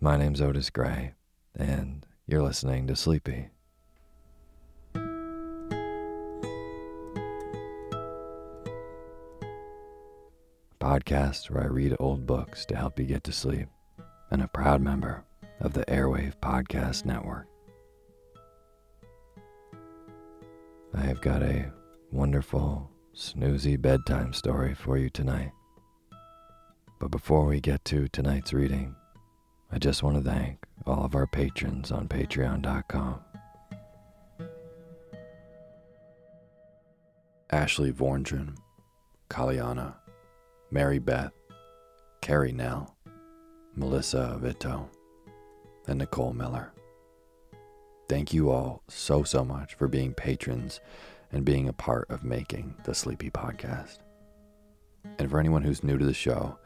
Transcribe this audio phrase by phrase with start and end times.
[0.00, 1.14] my name's Otis Gray,
[1.56, 3.48] and you're listening to Sleepy.
[10.78, 13.66] Podcast where I read old books to help you get to sleep,
[14.30, 15.24] and a proud member
[15.60, 17.48] of the Airwave Podcast Network.
[20.94, 21.72] I have got a
[22.12, 25.50] wonderful, snoozy bedtime story for you tonight.
[27.00, 28.94] But before we get to tonight's reading,
[29.70, 33.20] I just want to thank all of our patrons on patreon.com.
[37.50, 38.56] Ashley Vorndren,
[39.30, 39.94] Kaliana,
[40.70, 41.32] Mary Beth,
[42.20, 42.96] Carrie Nell,
[43.74, 44.88] Melissa Vito,
[45.86, 46.72] and Nicole Miller.
[48.08, 50.80] Thank you all so, so much for being patrons
[51.30, 53.98] and being a part of making the Sleepy Podcast.
[55.18, 56.58] And for anyone who's new to the show,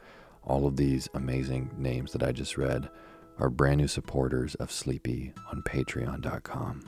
[0.45, 2.89] all of these amazing names that I just read
[3.37, 6.81] are brand new supporters of Sleepy on patreon.com,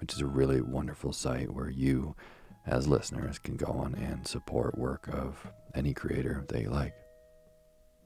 [0.00, 2.14] which is a really wonderful site where you,
[2.66, 6.94] as listeners, can go on and support work of any creator that you like.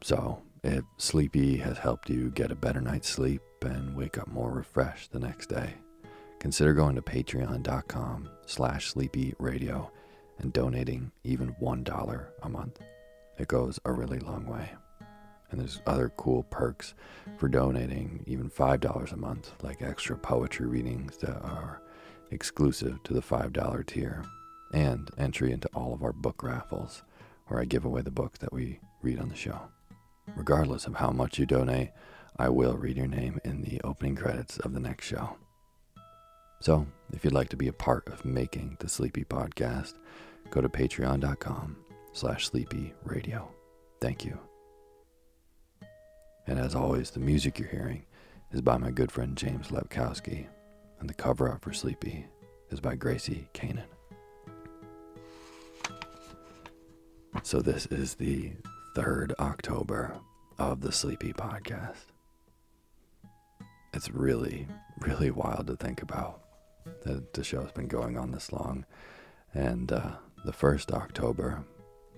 [0.03, 4.51] So, if Sleepy has helped you get a better night's sleep and wake up more
[4.51, 5.75] refreshed the next day,
[6.39, 9.91] consider going to patreon.com slash sleepyradio
[10.39, 12.81] and donating even $1 a month.
[13.39, 14.71] It goes a really long way.
[15.53, 16.95] And there's other cool perks
[17.37, 21.83] for donating even $5 a month, like extra poetry readings that are
[22.31, 24.25] exclusive to the $5 tier,
[24.73, 27.03] and entry into all of our book raffles,
[27.47, 29.61] where I give away the books that we read on the show.
[30.35, 31.91] Regardless of how much you donate,
[32.39, 35.37] I will read your name in the opening credits of the next show.
[36.61, 39.95] So, if you'd like to be a part of making the Sleepy Podcast,
[40.51, 41.77] go to patreon.com
[42.13, 43.49] slash sleepy radio.
[44.01, 44.39] Thank you.
[46.47, 48.05] And as always, the music you're hearing
[48.51, 50.47] is by my good friend James Lepkowski,
[51.01, 52.27] and the cover art for Sleepy
[52.71, 53.85] is by Gracie Kanan.
[57.43, 58.53] So this is the
[58.95, 60.21] 3rd October,
[60.59, 62.07] of the Sleepy Podcast.
[63.93, 64.69] It's really,
[65.01, 66.41] really wild to think about
[67.05, 68.87] that the show's been going on this long.
[69.55, 70.13] And uh,
[70.45, 71.65] the first October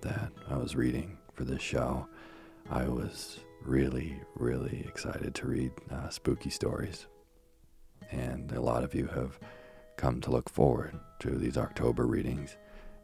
[0.03, 2.07] that I was reading for this show,
[2.71, 7.07] I was really, really excited to read uh, spooky stories.
[8.11, 9.39] And a lot of you have
[9.97, 12.57] come to look forward to these October readings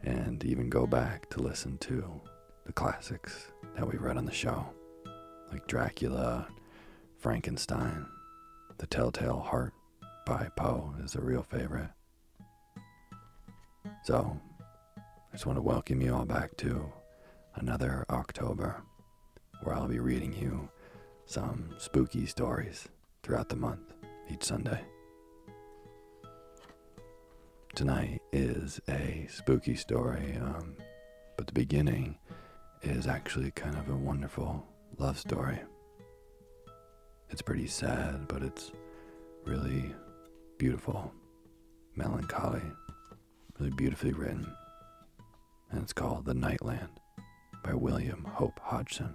[0.02, 2.20] and even go back to listen to
[2.66, 4.66] the classics that we read on the show,
[5.50, 6.46] like Dracula,
[7.18, 8.06] Frankenstein,
[8.78, 9.72] The Telltale Heart
[10.26, 11.90] by Poe is a real favorite.
[14.04, 14.38] So,
[14.96, 16.90] I just want to welcome you all back to
[17.56, 18.82] another October
[19.70, 20.68] where I'll be reading you
[21.26, 22.88] some spooky stories
[23.22, 23.94] throughout the month
[24.28, 24.80] each Sunday.
[27.76, 30.74] Tonight is a spooky story, um,
[31.38, 32.18] but the beginning
[32.82, 34.66] is actually kind of a wonderful
[34.98, 35.60] love story.
[37.28, 38.72] It's pretty sad, but it's
[39.46, 39.94] really
[40.58, 41.14] beautiful,
[41.94, 42.62] melancholy,
[43.60, 44.52] really beautifully written.
[45.70, 46.88] And it's called The Nightland
[47.62, 49.14] by William Hope Hodgson.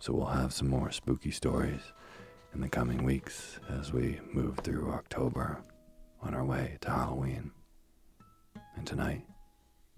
[0.00, 1.92] So we'll have some more spooky stories
[2.54, 5.62] in the coming weeks as we move through October
[6.22, 7.50] on our way to Halloween.
[8.76, 9.26] And tonight,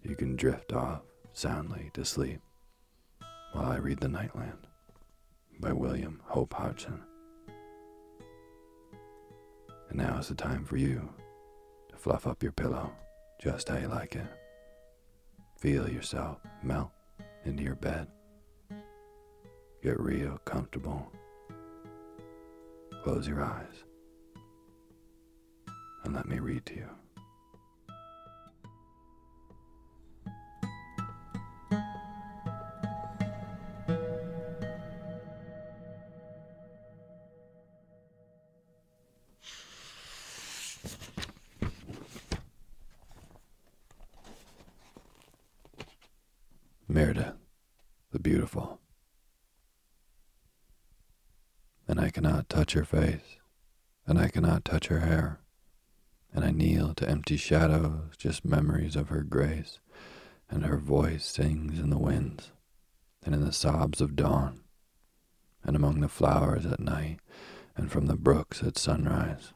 [0.02, 1.02] you can drift off
[1.32, 2.40] soundly to sleep
[3.52, 4.64] while I read The Nightland
[5.60, 7.04] by William Hope Hodgson.
[9.88, 11.08] And now is the time for you
[11.90, 12.90] to fluff up your pillow
[13.40, 14.26] just how you like it.
[15.58, 16.90] Feel yourself melt
[17.44, 18.08] into your bed.
[19.82, 21.10] Get real comfortable.
[23.02, 23.82] Close your eyes
[26.04, 27.01] and let me read to you.
[52.72, 53.36] Touch her face,
[54.06, 55.40] and I cannot touch her hair,
[56.32, 59.78] and I kneel to empty shadows, just memories of her grace,
[60.48, 62.52] and her voice sings in the winds,
[63.22, 64.60] and in the sobs of dawn,
[65.62, 67.18] and among the flowers at night,
[67.76, 69.52] and from the brooks at sunrise,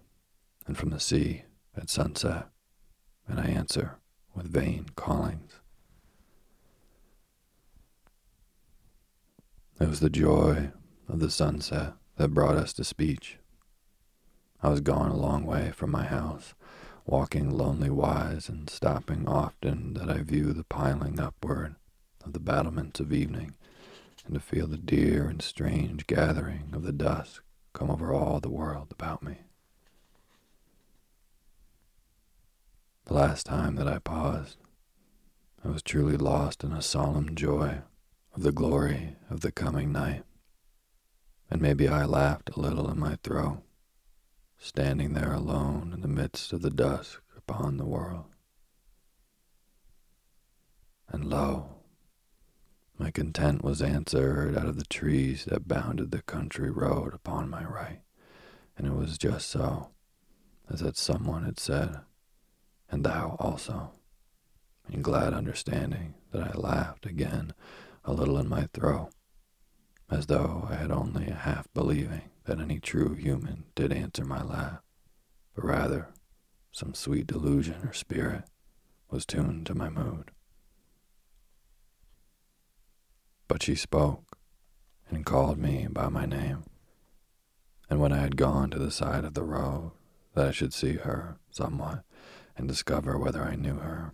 [0.66, 2.48] and from the sea at sunset,
[3.26, 3.96] and I answer
[4.34, 5.52] with vain callings.
[9.80, 10.70] It was the joy
[11.08, 13.38] of the sunset that brought us to speech.
[14.62, 16.54] I was gone a long way from my house,
[17.04, 21.76] walking lonely wise and stopping often that I view the piling upward
[22.24, 23.54] of the battlements of evening,
[24.24, 27.42] and to feel the dear and strange gathering of the dusk
[27.72, 29.38] come over all the world about me.
[33.04, 34.56] The last time that I paused,
[35.64, 37.82] I was truly lost in a solemn joy
[38.34, 40.24] of the glory of the coming night.
[41.50, 43.62] And maybe I laughed a little in my throat,
[44.58, 48.26] standing there alone in the midst of the dusk upon the world.
[51.08, 51.76] And lo,
[52.98, 57.62] my content was answered out of the trees that bounded the country road upon my
[57.62, 58.00] right,
[58.76, 59.90] and it was just so,
[60.68, 62.00] as that someone had said,
[62.90, 63.92] and thou also,
[64.88, 67.52] in glad understanding that I laughed again
[68.04, 69.10] a little in my throat,
[70.10, 74.42] as though I had only a half believing that any true human did answer my
[74.42, 74.80] laugh,
[75.54, 76.08] but rather
[76.70, 78.44] some sweet delusion or spirit
[79.10, 80.30] was tuned to my mood.
[83.48, 84.38] But she spoke
[85.08, 86.64] and called me by my name,
[87.88, 89.92] and when I had gone to the side of the road
[90.34, 92.04] that I should see her somewhat
[92.56, 94.12] and discover whether I knew her,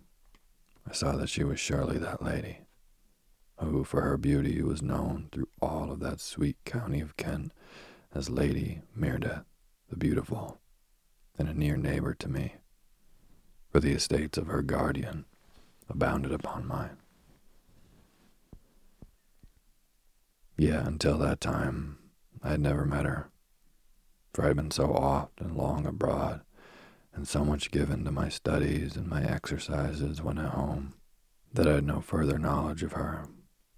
[0.87, 2.62] I saw that she was surely that lady
[3.59, 7.51] who for her beauty was known through all of that sweet county of Kent
[8.13, 9.45] as Lady Mirdath
[9.93, 10.59] the Beautiful,
[11.37, 12.55] and a near neighbor to me,
[13.71, 15.25] for the estates of her guardian
[15.87, 16.97] abounded upon mine.
[20.57, 21.99] Yeah, until that time,
[22.41, 23.29] I had never met her,
[24.33, 26.41] for I had been so oft and long abroad,
[27.13, 30.95] and so much given to my studies and my exercises when at home,
[31.53, 33.27] that I had no further knowledge of her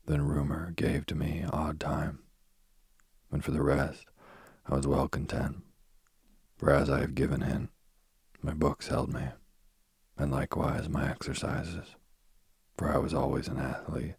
[0.06, 2.20] than rumor gave to me odd time.
[3.32, 4.06] And for the rest,
[4.68, 5.64] I was well content.
[6.58, 7.70] For as I have given in,
[8.42, 9.30] my books held me,
[10.18, 11.96] and likewise my exercises.
[12.78, 14.16] For I was always an athlete,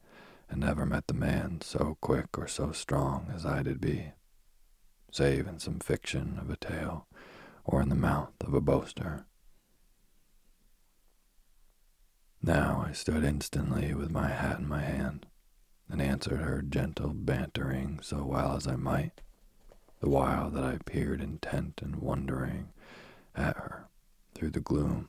[0.49, 4.12] and never met the man so quick or so strong as I did be,
[5.11, 7.07] save in some fiction of a tale
[7.64, 9.26] or in the mouth of a boaster.
[12.43, 15.26] Now I stood instantly with my hat in my hand
[15.88, 19.21] and answered her gentle bantering so well as I might,
[20.00, 22.73] the while that I peered intent and wondering
[23.35, 23.88] at her
[24.35, 25.09] through the gloom,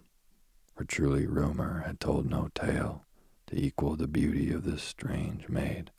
[0.76, 3.06] for truly rumor had told no tale
[3.48, 5.92] to equal the beauty of this strange maid,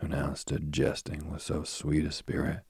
[0.00, 2.60] who now stood jesting with so sweet a spirit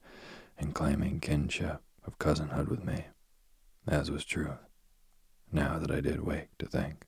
[0.57, 3.05] and claiming kinship of cousinhood with me,
[3.87, 4.69] as was truth,
[5.51, 7.05] now that I did wake to think.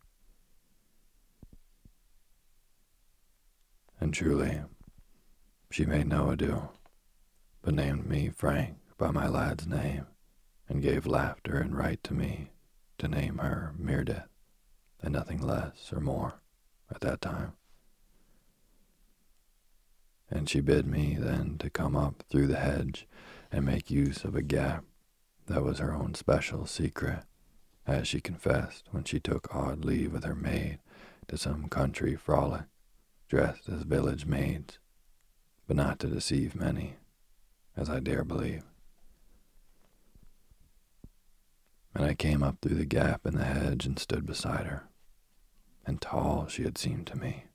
[3.99, 4.61] And truly,
[5.71, 6.69] she made no ado,
[7.61, 10.05] but named me Frank by my lad's name,
[10.69, 12.51] and gave laughter and right to me
[12.99, 14.27] to name her Mirdath,
[15.01, 16.41] and nothing less or more
[16.91, 17.53] at that time.
[20.29, 23.07] And she bid me then to come up through the hedge
[23.51, 24.83] and make use of a gap
[25.47, 27.23] that was her own special secret,
[27.85, 30.79] as she confessed when she took odd leave with her maid
[31.27, 32.65] to some country frolic
[33.27, 34.79] dressed as village maids,
[35.67, 36.95] but not to deceive many,
[37.75, 38.63] as I dare believe.
[41.93, 44.87] And I came up through the gap in the hedge and stood beside her.
[45.85, 47.45] And tall she had seemed to me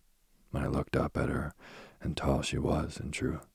[0.51, 1.55] when I looked up at her,
[2.03, 3.47] and tall she was in truth.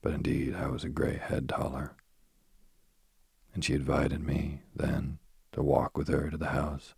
[0.00, 1.94] But indeed I was a gray head taller.
[3.54, 5.18] And she invited me, then,
[5.52, 6.94] to walk with her to the house,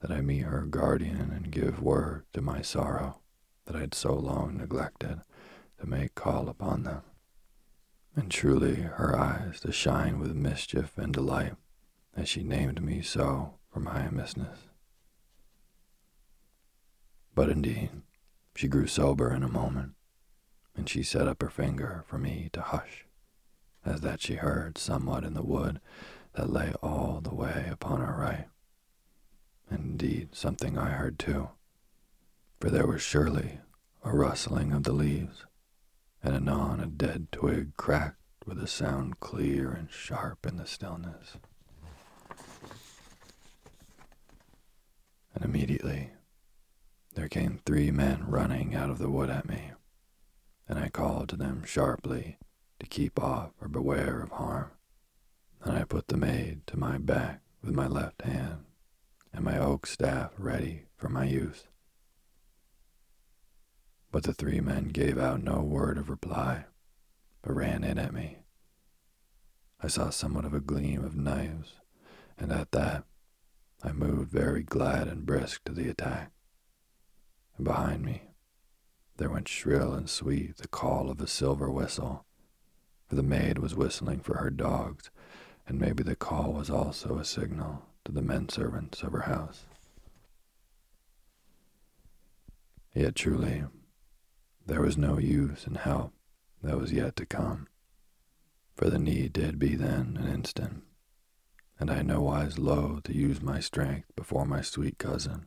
[0.00, 3.21] that I meet her guardian and give word to my sorrow
[3.64, 5.20] that I had so long neglected
[5.80, 7.02] to make call upon them.
[8.14, 11.54] And truly her eyes to shine with mischief and delight
[12.14, 14.58] as she named me so for my amissness.
[17.34, 17.90] But indeed,
[18.54, 19.92] she grew sober in a moment,
[20.76, 23.06] and she set up her finger for me to hush,
[23.84, 25.80] as that she heard somewhat in the wood
[26.34, 28.48] that lay all the way upon our right.
[29.70, 31.48] And indeed, something I heard too
[32.62, 33.58] for there was surely
[34.04, 35.46] a rustling of the leaves,
[36.22, 41.38] and anon a dead twig cracked with a sound clear and sharp in the stillness.
[45.34, 46.12] And immediately
[47.16, 49.72] there came three men running out of the wood at me,
[50.68, 52.38] and I called to them sharply
[52.78, 54.70] to keep off or beware of harm.
[55.64, 58.66] And I put the maid to my back with my left hand,
[59.32, 61.64] and my oak staff ready for my use.
[64.12, 66.66] But the three men gave out no word of reply,
[67.40, 68.40] but ran in at me.
[69.80, 71.80] I saw somewhat of a gleam of knives,
[72.38, 73.04] and at that
[73.82, 76.30] I moved very glad and brisk to the attack.
[77.56, 78.22] And behind me
[79.16, 82.26] there went shrill and sweet the call of a silver whistle,
[83.08, 85.10] for the maid was whistling for her dogs,
[85.66, 89.64] and maybe the call was also a signal to the men servants of her house.
[92.94, 93.64] Yet truly,
[94.66, 96.12] there was no use in help
[96.62, 97.66] that was yet to come,
[98.76, 100.84] for the need did be then an instant,
[101.78, 105.46] and I nowise loath to use my strength before my sweet cousin.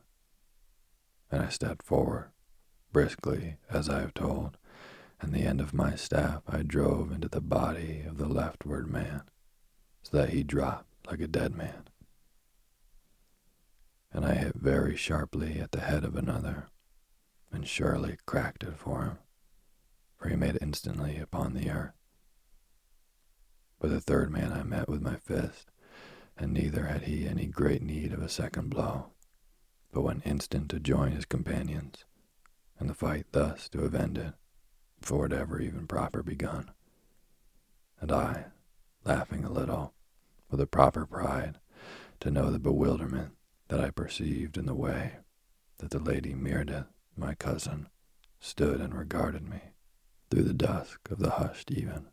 [1.30, 2.30] And I stepped forward,
[2.92, 4.58] briskly, as I have told,
[5.20, 9.22] and the end of my staff I drove into the body of the leftward man,
[10.02, 11.88] so that he dropped like a dead man.
[14.12, 16.68] And I hit very sharply at the head of another,
[17.56, 19.18] and surely cracked it for him,
[20.18, 21.94] for he made instantly upon the earth.
[23.80, 25.70] But the third man I met with my fist,
[26.36, 29.06] and neither had he any great need of a second blow,
[29.90, 32.04] but went instant to join his companions,
[32.78, 34.34] and the fight thus to have ended,
[35.00, 36.72] before it ever even proper begun.
[38.02, 38.46] And I,
[39.02, 39.94] laughing a little,
[40.50, 41.58] with a proper pride,
[42.20, 43.32] to know the bewilderment
[43.68, 45.20] that I perceived in the way
[45.78, 47.88] that the lady Mirdath my cousin,
[48.40, 49.60] stood and regarded me
[50.30, 52.06] through the dusk of the hushed even.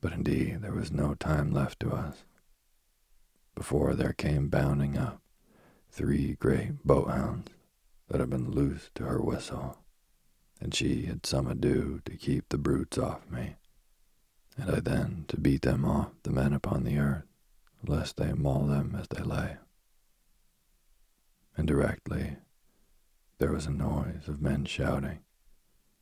[0.00, 2.24] But indeed, there was no time left to us
[3.54, 5.22] before there came bounding up
[5.90, 7.48] three great boarhounds
[8.08, 9.78] that had been loosed to her whistle,
[10.60, 13.56] and she had some ado to keep the brutes off me,
[14.58, 17.24] and I then to beat them off the men upon the earth,
[17.86, 19.56] lest they maul them as they lay
[21.56, 22.36] and directly
[23.38, 25.20] there was a noise of men shouting,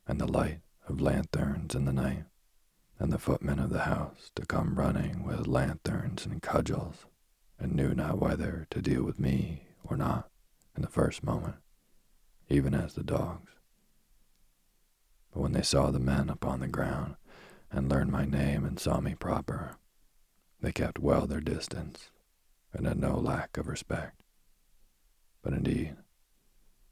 [0.06, 2.24] and the light of lanterns in the night,
[2.98, 7.06] and the footmen of the house to come running with lanterns and cudgels,
[7.58, 10.30] and knew not whether to deal with me or not
[10.76, 11.56] in the first moment,
[12.48, 13.52] even as the dogs.
[15.32, 17.16] But when they saw the men upon the ground,
[17.70, 19.76] and learned my name and saw me proper,
[20.60, 22.10] they kept well their distance,
[22.72, 24.21] and had no lack of respect.
[25.42, 25.96] But indeed,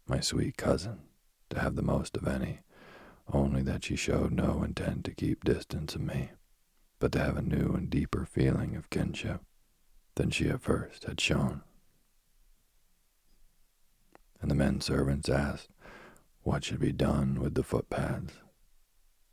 [0.06, 1.02] my sweet cousin,
[1.50, 2.60] to have the most of any,
[3.32, 6.30] only that she showed no intent to keep distance of me,
[6.98, 9.40] but to have a new and deeper feeling of kinship
[10.16, 11.62] than she at first had shown.
[14.42, 15.68] And the men servants asked
[16.42, 18.32] what should be done with the footpads,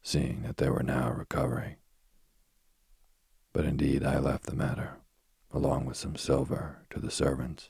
[0.03, 1.77] seeing that they were now recovering.
[3.53, 4.97] But indeed I left the matter,
[5.51, 7.69] along with some silver, to the servants,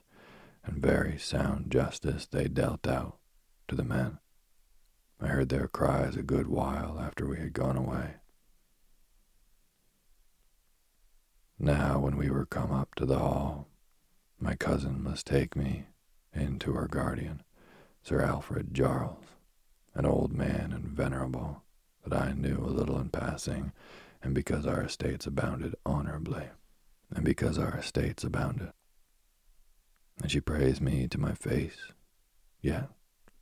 [0.68, 3.18] and very sound justice they dealt out
[3.68, 4.20] to the men.
[5.20, 8.16] I heard their cries a good while after we had gone away.
[11.58, 13.68] Now, when we were come up to the hall,
[14.40, 15.86] my cousin must take me
[16.34, 17.42] in to her guardian,
[18.04, 19.26] Sir Alfred Jarles,
[19.96, 21.64] an old man and venerable
[22.06, 23.72] that I knew a little in passing,
[24.22, 26.50] and because our estates abounded honorably,
[27.10, 28.72] and because our estates abounded.
[30.22, 31.92] And she praised me to my face,
[32.62, 32.90] yet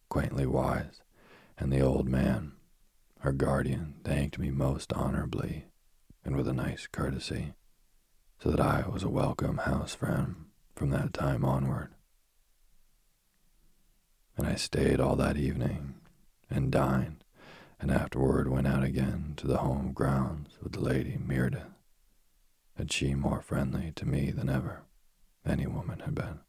[0.10, 1.01] quaintly wise,
[1.58, 2.53] and the old man,
[3.20, 5.65] her guardian, thanked me most honorably
[6.24, 7.53] and with a nice courtesy,
[8.39, 11.94] so that I was a welcome house friend from that time onward.
[14.38, 15.96] And I stayed all that evening
[16.50, 17.24] and dined,
[17.79, 21.72] and afterward went out again to the home grounds with the Lady Mirdath,
[22.77, 24.84] and she more friendly to me than ever
[25.46, 26.39] any woman had been,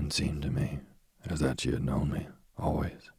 [0.00, 0.80] and seemed to me
[1.28, 2.26] as that she had known me
[2.58, 3.10] always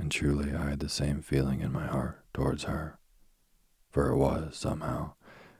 [0.00, 2.98] and truly I had the same feeling in my heart towards her,
[3.90, 5.12] for it was, somehow,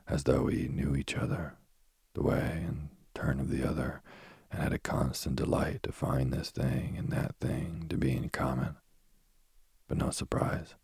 [0.09, 1.59] as though we knew each other,
[2.15, 4.03] the way and turn of the other,
[4.51, 8.31] and had a constant delight to find this thing and that thing to be in
[8.31, 8.77] common,
[9.87, 10.75] but no surprise,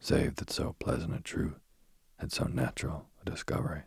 [0.00, 1.60] save that so pleasant a truth
[2.18, 3.82] had so natural a discovery.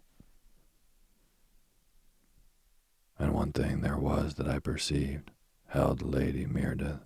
[3.18, 5.32] And one thing there was that I perceived
[5.68, 7.02] held Lady Mirdath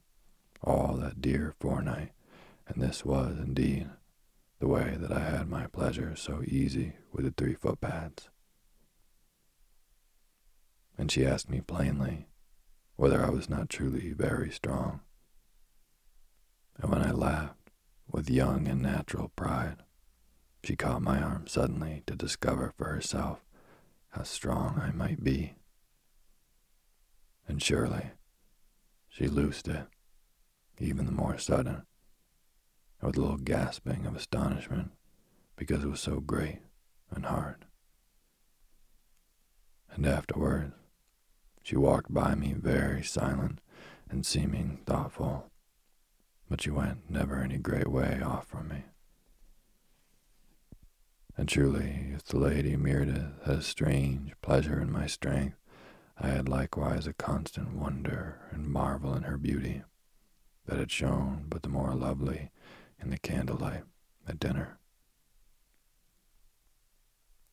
[0.62, 2.12] all that dear forenight,
[2.67, 3.89] and this was, indeed,
[4.60, 8.30] the way that I had my pleasure so easy with the three footpads.
[10.98, 12.28] And she asked me plainly
[12.96, 15.02] whether I was not truly very strong.
[16.82, 17.70] And when I laughed
[18.12, 19.84] with young and natural pride,
[20.63, 23.39] she caught my arm suddenly to discover for herself
[24.10, 25.57] how strong I might be.
[27.48, 28.12] And surely
[29.10, 29.88] she loosed it
[30.80, 31.84] even the more sudden,
[33.02, 34.92] with a little gasping of astonishment
[35.56, 36.60] because it was so great
[37.10, 37.66] and hard.
[39.92, 40.74] And afterwards,
[41.64, 43.60] she walked by me very silent
[44.10, 45.50] and seeming thoughtful,
[46.50, 48.84] but she went never any great way off from me.
[51.36, 55.58] And truly, if the Lady Mirdath had a strange pleasure in my strength,
[56.19, 59.84] I had likewise a constant wonder and marvel in her beauty
[60.65, 62.51] that had shone but the more lovely
[62.99, 63.84] in the candlelight
[64.27, 64.80] at dinner.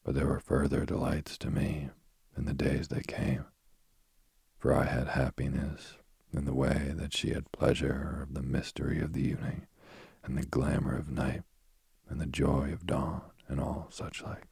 [0.03, 1.91] But there were further delights to me
[2.37, 3.45] in the days that came,
[4.59, 5.99] for I had happiness
[6.33, 9.67] in the way that she had pleasure of the mystery of the evening,
[10.25, 11.43] and the glamour of night,
[12.09, 14.47] and the joy of dawn, and all such like.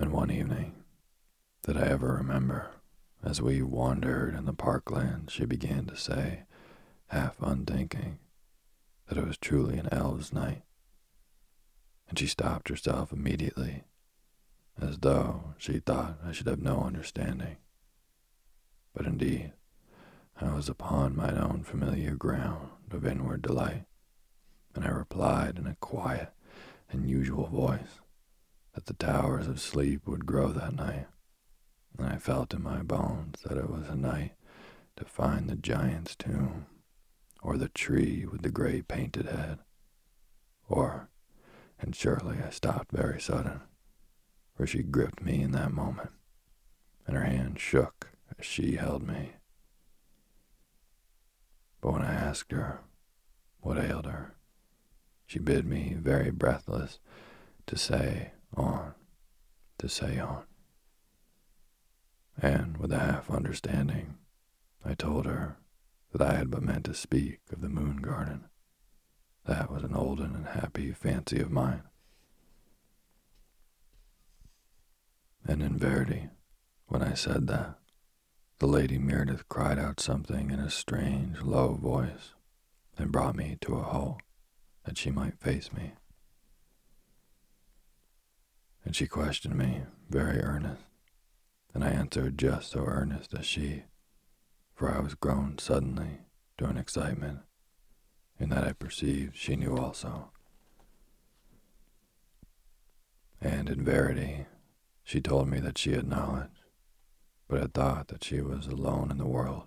[0.00, 0.84] And one evening
[1.62, 2.70] that I ever remember,
[3.24, 6.44] as we wandered in the parkland, she began to say,
[7.08, 8.20] half unthinking,
[9.08, 10.62] that it was truly an elves' night.
[12.08, 13.82] And she stopped herself immediately,
[14.80, 17.56] as though she thought I should have no understanding.
[18.94, 19.52] But indeed,
[20.40, 23.86] I was upon mine own familiar ground of inward delight,
[24.76, 26.32] and I replied in a quiet
[26.88, 28.00] and usual voice
[28.88, 31.06] the towers of sleep would grow that night
[31.98, 34.32] and I felt in my bones that it was a night
[34.96, 36.66] to find the giant's tomb,
[37.42, 39.58] or the tree with the gray painted head,
[40.68, 41.08] or,
[41.80, 43.60] and surely I stopped very sudden,
[44.56, 46.10] for she gripped me in that moment,
[47.06, 49.32] and her hand shook as she held me.
[51.80, 52.80] But when I asked her
[53.60, 54.34] what ailed her,
[55.26, 56.98] she bid me, very breathless,
[57.66, 58.94] to say on,
[59.78, 60.44] to say on
[62.40, 64.16] and with a half understanding,
[64.84, 65.56] I told her
[66.12, 68.44] that I had but meant to speak of the moon garden.
[69.44, 71.82] That was an olden and happy fancy of mine.
[75.46, 76.28] And in verity,
[76.86, 77.78] when I said that,
[78.58, 82.34] the Lady Mirdath cried out something in a strange, low voice
[82.96, 84.20] and brought me to a halt
[84.84, 85.92] that she might face me.
[88.88, 90.80] And she questioned me, very earnest,
[91.74, 93.82] and I answered just so earnest as she,
[94.74, 96.20] for I was grown suddenly
[96.56, 97.40] to an excitement,
[98.40, 100.30] in that I perceived she knew also.
[103.42, 104.46] And in verity,
[105.04, 106.62] she told me that she had knowledge,
[107.46, 109.64] but had thought that she was alone in the world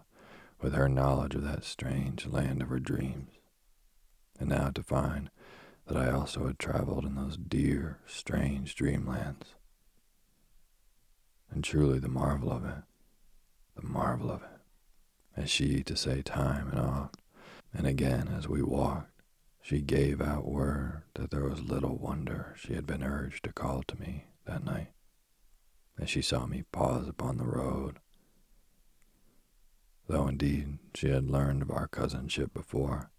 [0.60, 3.34] with her knowledge of that strange land of her dreams,
[4.40, 5.30] and now to find
[5.88, 9.56] that I also had traveled in those dear, strange dreamlands.
[11.50, 12.84] And truly the marvel of it,
[13.76, 14.60] the marvel of it,
[15.36, 17.22] as she to say time and oft,
[17.74, 19.22] and again as we walked,
[19.62, 23.84] she gave out word that there was little wonder she had been urged to call
[23.84, 24.92] to me that night,
[26.00, 28.00] as she saw me pause upon the road
[30.12, 33.10] though indeed she had learned of our cousinship before,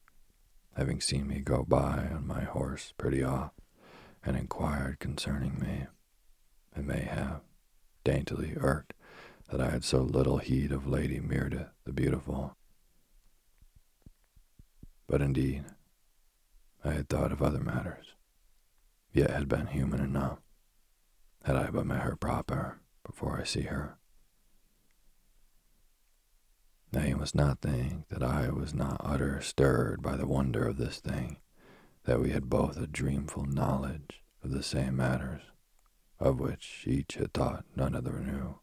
[0.77, 3.59] having seen me go by on my horse pretty oft,
[4.25, 5.87] and inquired concerning me,
[6.75, 7.41] and may have
[8.05, 8.95] daintily irked
[9.51, 12.57] that I had so little heed of Lady Mirdath the Beautiful.
[15.07, 15.65] But indeed,
[16.85, 18.15] I had thought of other matters,
[19.13, 20.39] yet had been human enough,
[21.45, 23.99] had I but met her proper before I see her.
[26.95, 30.99] You must not think that I was not utter stirred by the wonder of this
[30.99, 31.39] thing,
[32.05, 35.43] that we had both a dreamful knowledge of the same matters,
[36.19, 38.61] of which each had thought none other knew.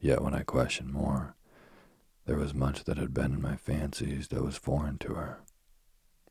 [0.00, 1.36] Yet when I questioned more,
[2.26, 5.40] there was much that had been in my fancies that was foreign to her,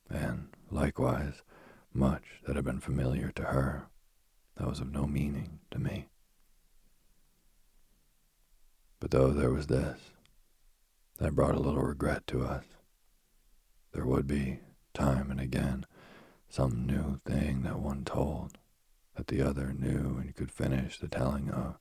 [0.09, 1.41] and likewise
[1.93, 3.87] much that had been familiar to her
[4.55, 6.07] that was of no meaning to me.
[8.99, 10.12] But though there was this,
[11.23, 12.65] that brought a little regret to us.
[13.93, 14.59] There would be,
[14.93, 15.85] time and again,
[16.49, 18.57] some new thing that one told,
[19.15, 21.77] that the other knew and could finish the telling of,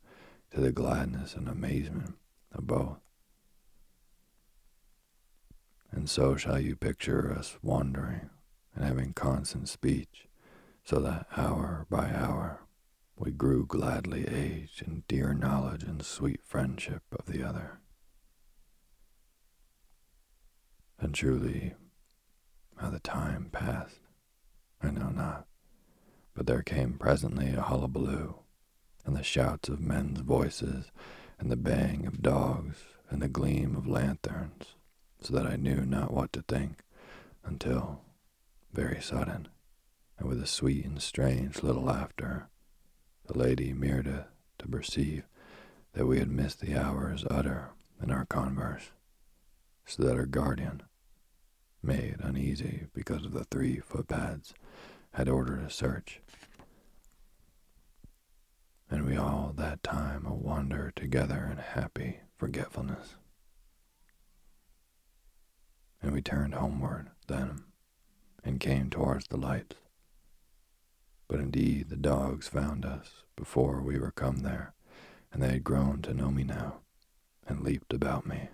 [0.52, 2.14] to the gladness and amazement
[2.55, 3.00] of both.
[5.90, 8.31] And so shall you picture us wandering
[8.76, 10.28] and having constant speech,
[10.85, 12.61] so that hour by hour
[13.16, 17.81] we grew gladly aged in dear knowledge and sweet friendship of the other.
[21.02, 21.74] And truly,
[22.76, 23.98] how the time passed,
[24.80, 25.48] I know not.
[26.32, 28.36] But there came presently a hullabaloo,
[29.04, 30.92] and the shouts of men's voices,
[31.40, 32.76] and the baying of dogs,
[33.10, 34.76] and the gleam of lanterns,
[35.20, 36.84] so that I knew not what to think,
[37.44, 38.02] until,
[38.72, 39.48] very sudden,
[40.18, 42.46] and with a sweet and strange little laughter,
[43.26, 44.28] the lady Mirdath
[44.60, 45.24] to perceive
[45.94, 48.92] that we had missed the hours utter in our converse,
[49.84, 50.80] so that her guardian,
[51.82, 54.54] made uneasy because of the three footpads,
[55.14, 56.20] had ordered a search.
[58.90, 63.16] And we all that time a wander together in happy forgetfulness.
[66.00, 67.64] And we turned homeward then,
[68.44, 69.76] and came towards the lights.
[71.28, 74.74] But indeed the dogs found us before we were come there,
[75.32, 76.80] and they had grown to know me now,
[77.46, 78.48] and leaped about me,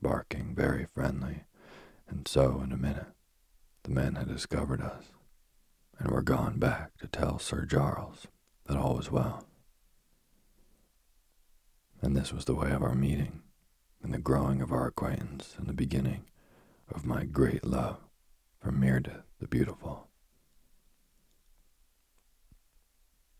[0.00, 1.44] barking very friendly
[2.08, 3.12] and so, in a minute,
[3.82, 5.04] the men had discovered us
[5.98, 8.26] and were gone back to tell Sir Jarles
[8.66, 9.44] that all was well.
[12.00, 13.42] And this was the way of our meeting,
[14.02, 16.24] and the growing of our acquaintance, and the beginning
[16.90, 17.98] of my great love
[18.60, 20.08] for Mirdath the Beautiful.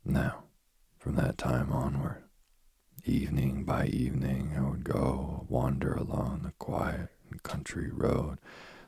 [0.04, 0.44] Now,
[0.98, 2.24] from that time onward,
[3.04, 7.11] evening by evening, I would go wander along the quiet
[7.42, 8.38] country road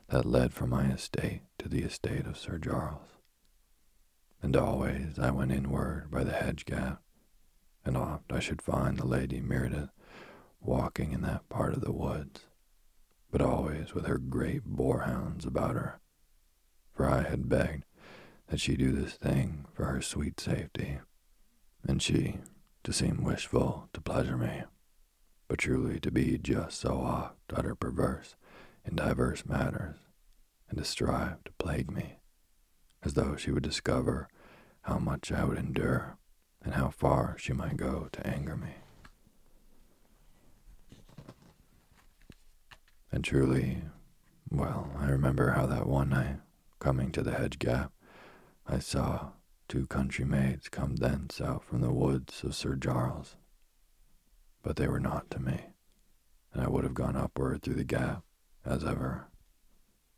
[0.09, 3.17] that led from my estate to the estate of Sir Jarles.
[4.41, 7.01] And always I went inward by the hedge gap,
[7.85, 9.91] and oft I should find the Lady Mirdath
[10.59, 12.47] walking in that part of the woods,
[13.31, 15.99] but always with her great boarhounds about her,
[16.93, 17.85] for I had begged
[18.47, 20.99] that she do this thing for her sweet safety,
[21.87, 22.39] and she
[22.83, 24.63] to seem wishful to pleasure me
[25.51, 28.37] but truly to be just so oft utter perverse
[28.85, 29.97] in divers matters,
[30.69, 32.19] and to strive to plague me,
[33.03, 34.29] as though she would discover
[34.83, 36.15] how much I would endure,
[36.63, 38.75] and how far she might go to anger me.
[43.11, 43.81] And truly,
[44.49, 46.37] well, I remember how that one night,
[46.79, 47.91] coming to the hedge gap,
[48.65, 49.31] I saw
[49.67, 53.35] two country maids come thence out from the woods of Sir Jarles
[54.61, 55.67] but they were not to me.
[56.53, 58.23] and I would have gone upward through the gap,
[58.65, 59.27] as ever.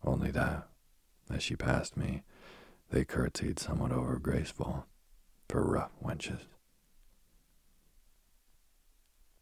[0.04, 0.68] Only that,
[1.30, 2.24] as she passed me,
[2.90, 4.88] they curtsied somewhat over graceful,
[5.48, 6.42] for rough wenches.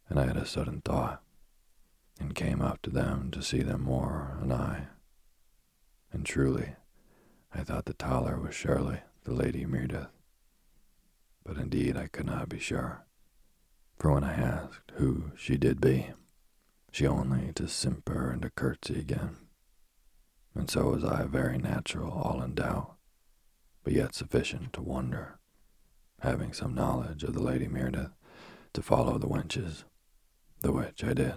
[0.08, 1.22] And I had a sudden thought,
[2.20, 4.88] and came up to them to see them more anigh.
[6.12, 6.76] And truly,
[7.54, 10.10] I thought the taller was surely the Lady Mirdath,
[11.44, 13.06] But indeed I could not be sure,
[14.02, 16.08] for when I asked who she did be,
[16.90, 19.36] she only to simper and to curtsy again.
[20.56, 22.96] And so was I very natural, all in doubt,
[23.84, 25.38] but yet sufficient to wonder,
[26.18, 28.10] having some knowledge of the Lady Mirdath,
[28.72, 29.84] to follow the wenches,
[30.62, 31.36] the which I did.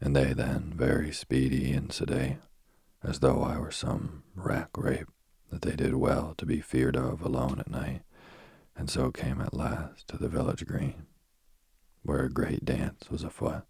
[0.00, 2.38] And they then, very speedy and sedate,
[3.02, 5.10] as though I were some rack rape
[5.50, 8.00] that they did well to be feared of alone at night,
[8.78, 11.06] and so came at last to the village green,
[12.02, 13.64] where a great dance was afoot,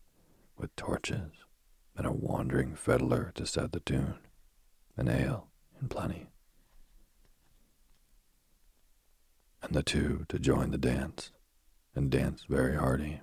[0.58, 1.32] with torches,
[1.96, 4.18] and a wandering fiddler to set the tune,
[4.98, 5.48] and ale
[5.80, 6.26] in plenty.
[9.62, 11.32] And the two to join the dance,
[11.94, 13.22] and dance very hearty,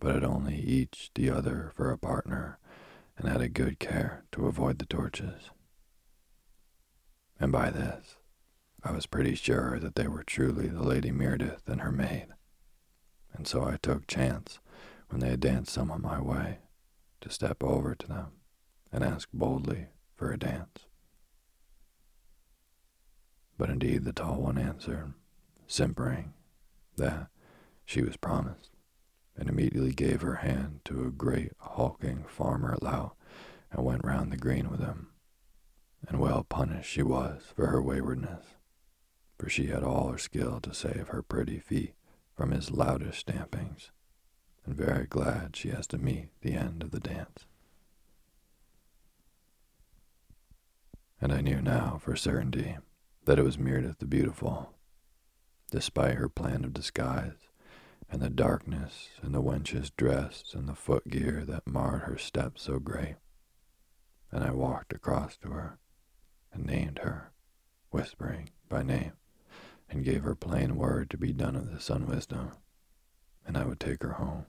[0.00, 2.58] but had only each the other for a partner,
[3.18, 5.50] and had a good care to avoid the torches.
[7.38, 8.15] And by this,
[8.82, 12.28] I was pretty sure that they were truly the Lady Mirdath and her maid,
[13.32, 14.60] and so I took chance,
[15.08, 16.58] when they had danced somewhat my way,
[17.20, 18.32] to step over to them
[18.92, 20.86] and ask boldly for a dance.
[23.58, 25.14] But indeed the tall one answered,
[25.66, 26.34] simpering,
[26.96, 27.28] that
[27.84, 28.70] she was promised,
[29.36, 33.16] and immediately gave her hand to a great hulking farmer at lout,
[33.70, 35.08] and went round the green with him.
[36.08, 38.55] And well punished she was for her waywardness,
[39.38, 41.94] for she had all her skill to save her pretty feet
[42.34, 43.90] from his loudest stampings,
[44.64, 47.46] and very glad she has to meet the end of the dance.
[51.20, 52.76] And I knew now for certainty
[53.24, 54.74] that it was Mirdath the Beautiful,
[55.70, 57.32] despite her plan of disguise,
[58.08, 62.78] and the darkness and the wench's dress and the footgear that marred her steps so
[62.78, 63.16] great.
[64.30, 65.78] And I walked across to her
[66.52, 67.32] and named her,
[67.90, 69.12] whispering by name,
[69.88, 72.52] and gave her plain word to be done of the sun wisdom,
[73.46, 74.46] and I would take her home.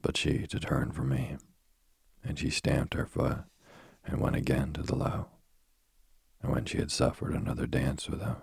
[0.00, 1.36] But she to turn from me,
[2.24, 3.38] and she stamped her foot
[4.04, 5.30] and went again to the lout.
[6.42, 8.36] And when she had suffered another dance with him,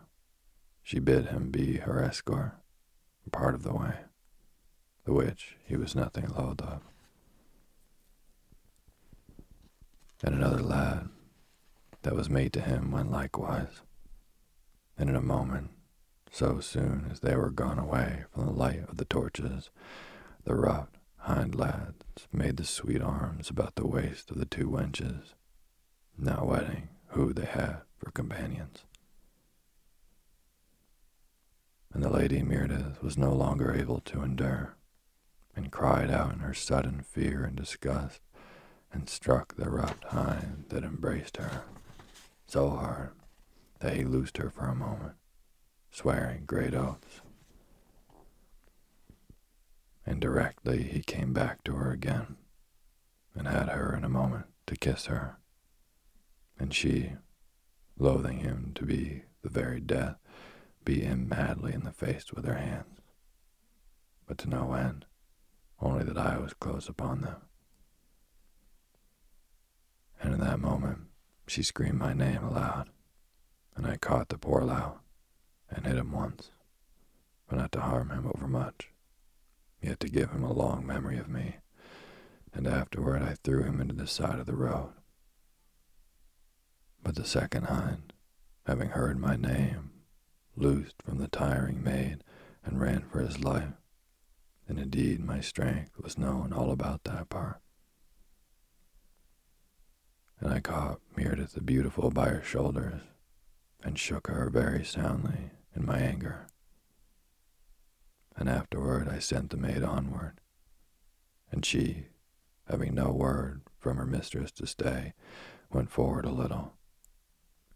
[0.82, 2.54] she bid him be her escort,
[3.32, 3.94] part of the way,
[5.06, 6.82] the which he was nothing loath of.
[10.24, 11.10] And another lad
[12.02, 13.82] that was made to him went likewise.
[15.00, 15.70] And in a moment,
[16.30, 19.70] so soon as they were gone away from the light of the torches,
[20.44, 25.34] the rough hind lads made the sweet arms about the waist of the two wenches,
[26.18, 28.80] now wedding who they had for companions.
[31.94, 34.76] And the lady Mirdath was no longer able to endure,
[35.56, 38.20] and cried out in her sudden fear and disgust,
[38.92, 41.64] and struck the rough hind that embraced her
[42.48, 43.12] so hard
[43.80, 45.16] that he loosed her for a moment,
[45.92, 47.22] swearing great oaths.
[50.06, 52.38] And directly he came back to her again,
[53.36, 55.38] and had her in a moment to kiss her.
[56.58, 57.14] And she,
[57.98, 60.18] loathing him to be the very death,
[60.84, 63.00] beat him madly in the face with her hands.
[64.26, 65.06] But to no end,
[65.82, 67.38] only that I was close upon them.
[70.22, 71.00] And in that moment,
[71.48, 72.90] she screamed my name aloud,
[73.80, 75.00] and I caught the poor lout
[75.70, 76.52] and hit him once,
[77.48, 78.90] but not to harm him overmuch,
[79.82, 81.60] yet to give him a long memory of me,
[82.54, 84.92] and afterward I threw him into the side of the road.
[87.02, 88.12] But the second hind,
[88.68, 89.92] having heard my name,
[90.58, 92.22] loosed from the tiring maid
[92.66, 93.76] and ran for his life,
[94.68, 97.62] and indeed my strength was known all about that part.
[100.42, 103.04] And I caught Mirdath the Beautiful by her shoulders
[103.84, 106.48] and shook her very soundly in my anger.
[108.36, 110.40] And afterward I sent the maid onward,
[111.52, 112.08] and she,
[112.70, 115.14] having no word from her mistress to stay,
[115.72, 116.74] went forward a little,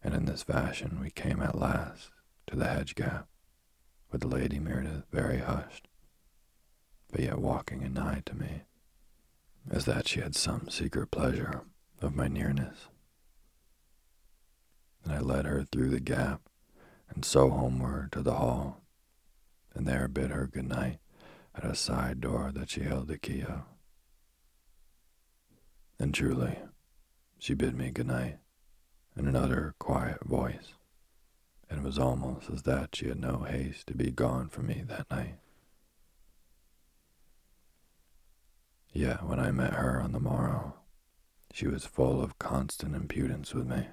[0.02, 2.12] and in this fashion we came at last
[2.48, 3.28] to the hedge gap,
[4.12, 5.88] with the Lady Mirdath very hushed,
[7.12, 8.64] but yet walking anigh to me,
[9.70, 11.62] as that she had some secret pleasure
[12.02, 12.88] of my nearness.
[15.04, 16.42] And I led her through the gap,
[17.10, 18.82] and so homeward to the hall,
[19.74, 21.00] and there bid her good night,
[21.56, 23.64] at a side door that she held the key of.
[26.00, 26.58] And truly,
[27.38, 28.40] she bid me good night
[29.16, 30.74] in another quiet voice,
[31.70, 34.84] and it was almost as that she had no haste to be gone from me
[34.88, 35.36] that night.
[38.92, 40.76] Yet when I met her on the morrow,
[41.52, 43.88] she was full of constant impudence with me.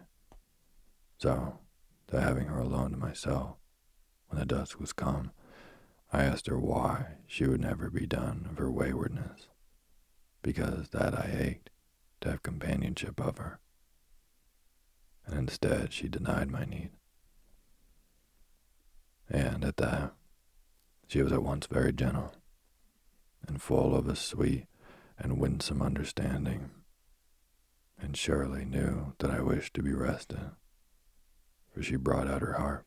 [1.20, 1.58] So,
[2.06, 3.56] to having her alone to myself,
[4.28, 5.32] when the dusk was come,
[6.10, 9.48] I asked her why she would never be done of her waywardness,
[10.40, 11.68] because that I ached
[12.22, 13.60] to have companionship of her.
[15.26, 16.88] And instead she denied my need.
[19.28, 20.14] And at that,
[21.06, 22.32] she was at once very gentle
[23.46, 24.68] and full of a sweet
[25.18, 26.70] and winsome understanding,
[28.00, 30.52] and surely knew that I wished to be rested,
[31.80, 32.84] for she brought out her harp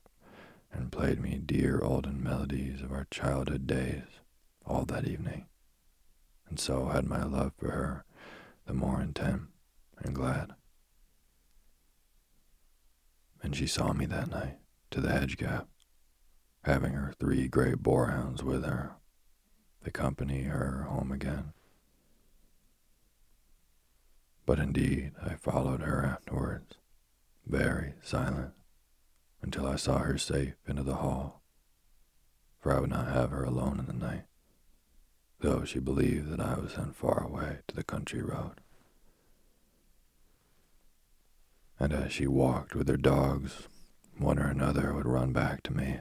[0.71, 4.03] and played me dear olden melodies of our childhood days
[4.67, 5.47] all that evening,
[6.47, 8.05] and so had my love for her
[8.67, 9.41] the more intent
[9.97, 10.51] and glad.
[13.41, 14.59] And she saw me that night
[14.91, 15.67] to the hedge gap,
[16.63, 18.97] having her three great boarhounds with her,
[19.81, 21.53] to accompany her home again.
[24.45, 26.75] But indeed, I followed her afterwards,
[27.47, 28.53] very silent,
[29.43, 31.41] until I saw her safe into the hall,
[32.59, 34.23] for I would not have her alone in the night,
[35.41, 38.61] though she believed that I was sent far away to the country road.
[41.77, 43.67] And as she walked with her dogs,
[44.17, 45.99] one or another would run back to me,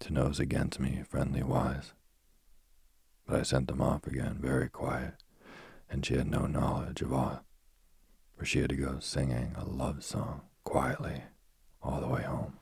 [0.00, 1.92] to nose against me friendly wise.
[3.26, 5.22] But I sent them off again very quiet,
[5.90, 7.44] and she had no knowledge of aught,
[8.38, 11.24] for she had to go singing a love song quietly
[11.84, 12.54] all the way home.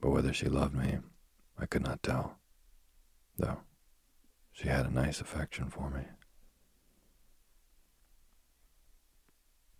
[0.00, 0.98] But whether she loved me,
[1.58, 2.38] I could not tell,
[3.38, 3.60] though
[4.52, 6.02] she had a nice affection for me.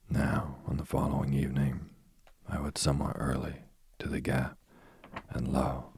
[0.09, 1.91] Now, on the following evening,
[2.49, 3.65] I went somewhat early
[3.99, 4.59] to the gap,
[5.31, 5.93] and lo,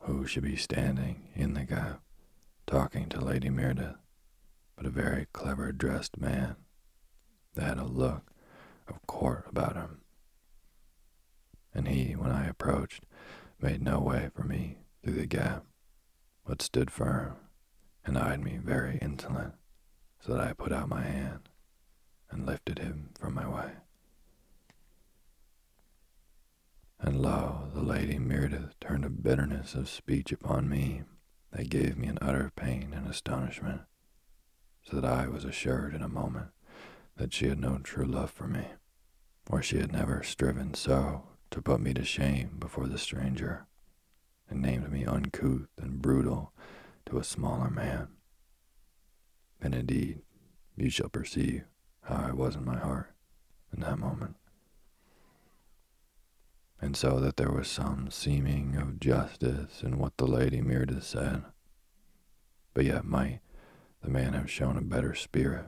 [0.00, 2.02] who should be standing in the gap,
[2.66, 3.98] talking to Lady Mirdath,
[4.76, 6.56] but a very clever dressed man
[7.54, 8.30] that had a look
[8.88, 10.00] of court about him.
[11.74, 13.04] And he, when I approached,
[13.60, 15.64] made no way for me through the gap,
[16.46, 17.36] but stood firm
[18.04, 19.54] and eyed me very insolent,
[20.20, 21.48] so that I put out my hand
[22.30, 23.72] and lifted him from my way.
[26.98, 31.02] And lo, the lady Mirdath turned a bitterness of speech upon me
[31.52, 33.82] that gave me an utter pain and astonishment,
[34.82, 36.48] so that I was assured in a moment
[37.16, 38.66] that she had no true love for me,
[39.50, 43.66] or she had never striven so to put me to shame before the stranger,
[44.48, 46.52] and named me uncouth and brutal
[47.06, 48.08] to a smaller man.
[49.60, 50.22] And indeed,
[50.76, 51.64] you shall perceive
[52.02, 53.14] how I was in my heart
[53.72, 54.36] in that moment.
[56.80, 61.42] And so that there was some seeming of justice in what the lady Mirdath said.
[62.74, 63.40] But yet might
[64.02, 65.66] the man have shown a better spirit,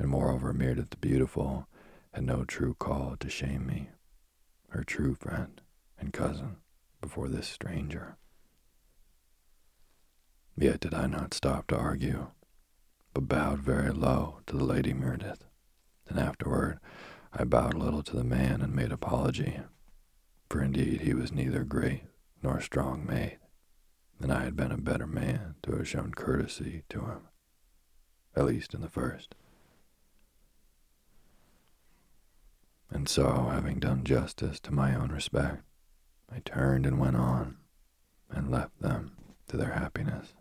[0.00, 1.68] and moreover Mirdath the beautiful
[2.12, 3.90] had no true call to shame me,
[4.70, 5.60] her true friend
[5.98, 6.56] and cousin,
[7.00, 8.16] before this stranger.
[10.56, 12.28] Yet did I not stop to argue
[13.12, 15.40] but bowed very low to the Lady Mirdath.
[16.08, 16.78] And afterward,
[17.32, 19.60] I bowed a little to the man and made apology,
[20.48, 22.04] for indeed he was neither great
[22.42, 23.38] nor strong made,
[24.20, 27.28] and I had been a better man to have shown courtesy to him,
[28.34, 29.34] at least in the first.
[32.90, 35.62] And so, having done justice to my own respect,
[36.30, 37.56] I turned and went on,
[38.28, 39.16] and left them
[39.48, 40.34] to their happiness.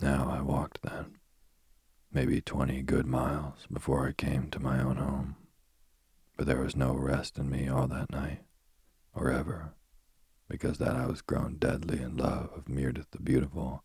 [0.00, 1.16] Now I walked then,
[2.12, 5.36] maybe twenty good miles before I came to my own home,
[6.36, 8.44] but there was no rest in me all that night,
[9.14, 9.74] or ever,
[10.48, 13.82] because that I was grown deadly in love of Mirdath the Beautiful,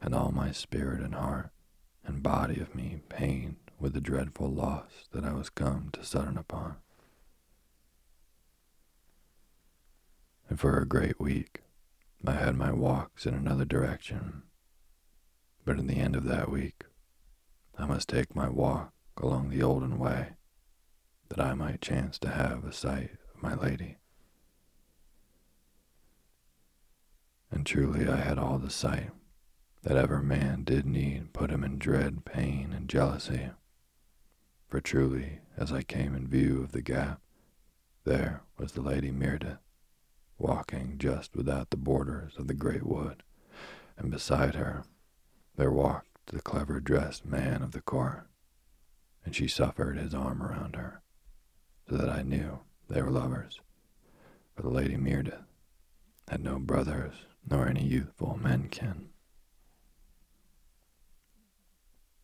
[0.00, 1.50] and all my spirit and heart
[2.04, 6.38] and body of me pained with the dreadful loss that I was come to sudden
[6.38, 6.76] upon.
[10.48, 11.60] And for a great week
[12.26, 14.44] I had my walks in another direction
[15.64, 16.84] but in the end of that week,
[17.78, 20.30] I must take my walk along the olden way,
[21.28, 23.98] that I might chance to have a sight of my lady.
[27.50, 29.10] And truly I had all the sight
[29.82, 33.50] that ever man did need put him in dread, pain, and jealousy.
[34.72, 37.20] For truly, as I came in view of the gap,
[38.04, 39.58] there was the Lady Mirdath,
[40.38, 43.22] walking just without the borders of the great wood,
[43.98, 44.84] and beside her
[45.56, 48.26] there walked the clever dressed man of the court,
[49.26, 51.02] and she suffered his arm around her,
[51.86, 53.60] so that I knew they were lovers,
[54.56, 55.44] for the Lady Mirdath
[56.28, 59.08] had no brothers nor any youthful men menkin.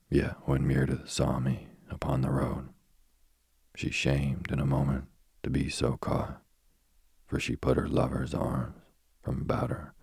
[0.09, 2.69] Yet when Mirdath saw me upon the road,
[3.75, 5.05] she shamed in a moment
[5.43, 6.43] to be so caught,
[7.27, 8.75] for she put her lover's arms
[9.23, 9.95] from about her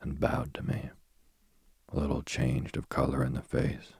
[0.00, 0.90] and bowed to me,
[1.88, 3.94] a little changed of color in the face.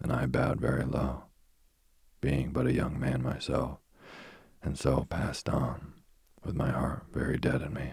[0.00, 1.24] And I bowed very low,
[2.20, 3.78] being but a young man myself,
[4.62, 5.94] and so passed on,
[6.44, 7.92] with my heart very dead in me.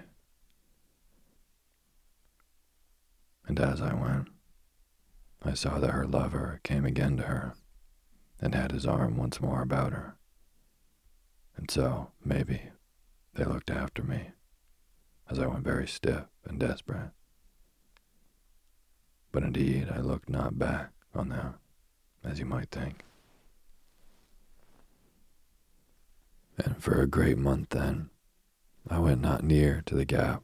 [3.47, 4.27] And as I went,
[5.43, 7.55] I saw that her lover came again to her
[8.41, 10.15] and had his arm once more about her.
[11.57, 12.69] And so, maybe,
[13.33, 14.31] they looked after me
[15.29, 17.11] as I went very stiff and desperate.
[19.31, 21.55] But indeed, I looked not back on them,
[22.23, 23.03] as you might think.
[26.57, 28.09] And for a great month then,
[28.89, 30.41] I went not near to the gap,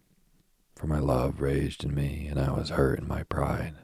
[0.75, 3.75] for my love raged in me, and I was hurt in my pride.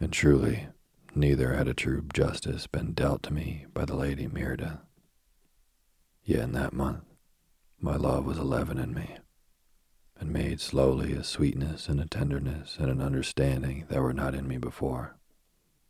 [0.00, 0.68] And truly,
[1.14, 4.80] neither had a true justice been dealt to me by the Lady Mirdath.
[6.24, 7.04] Yet in that month,
[7.80, 9.16] my love was eleven in me,
[10.18, 14.46] and made slowly a sweetness and a tenderness and an understanding that were not in
[14.46, 15.16] me before.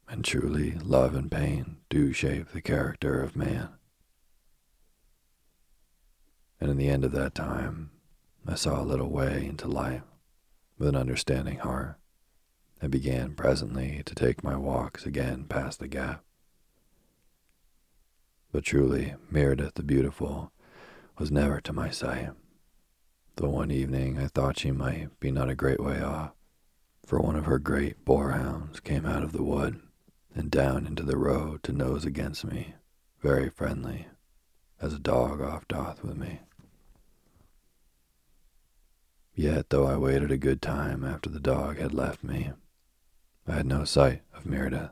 [0.08, 3.70] And truly, love and pain do shape the character of man.
[6.60, 7.90] And in the end of that time,
[8.46, 10.02] I saw a little way into life
[10.78, 11.96] with an understanding heart
[12.80, 16.22] I began presently to take my walks again past the gap.
[18.52, 20.52] But truly, Mirdath the Beautiful
[21.18, 22.30] was never to my sight,
[23.36, 26.32] though one evening I thought she might be not a great way off,
[27.04, 29.80] for one of her great boarhounds came out of the wood
[30.34, 32.74] and down into the road to nose against me,
[33.20, 34.06] very friendly,
[34.80, 36.40] as a dog oft doth with me.
[39.34, 42.52] Yet, though I waited a good time after the dog had left me,
[43.48, 44.90] I had no sight of Mirdath,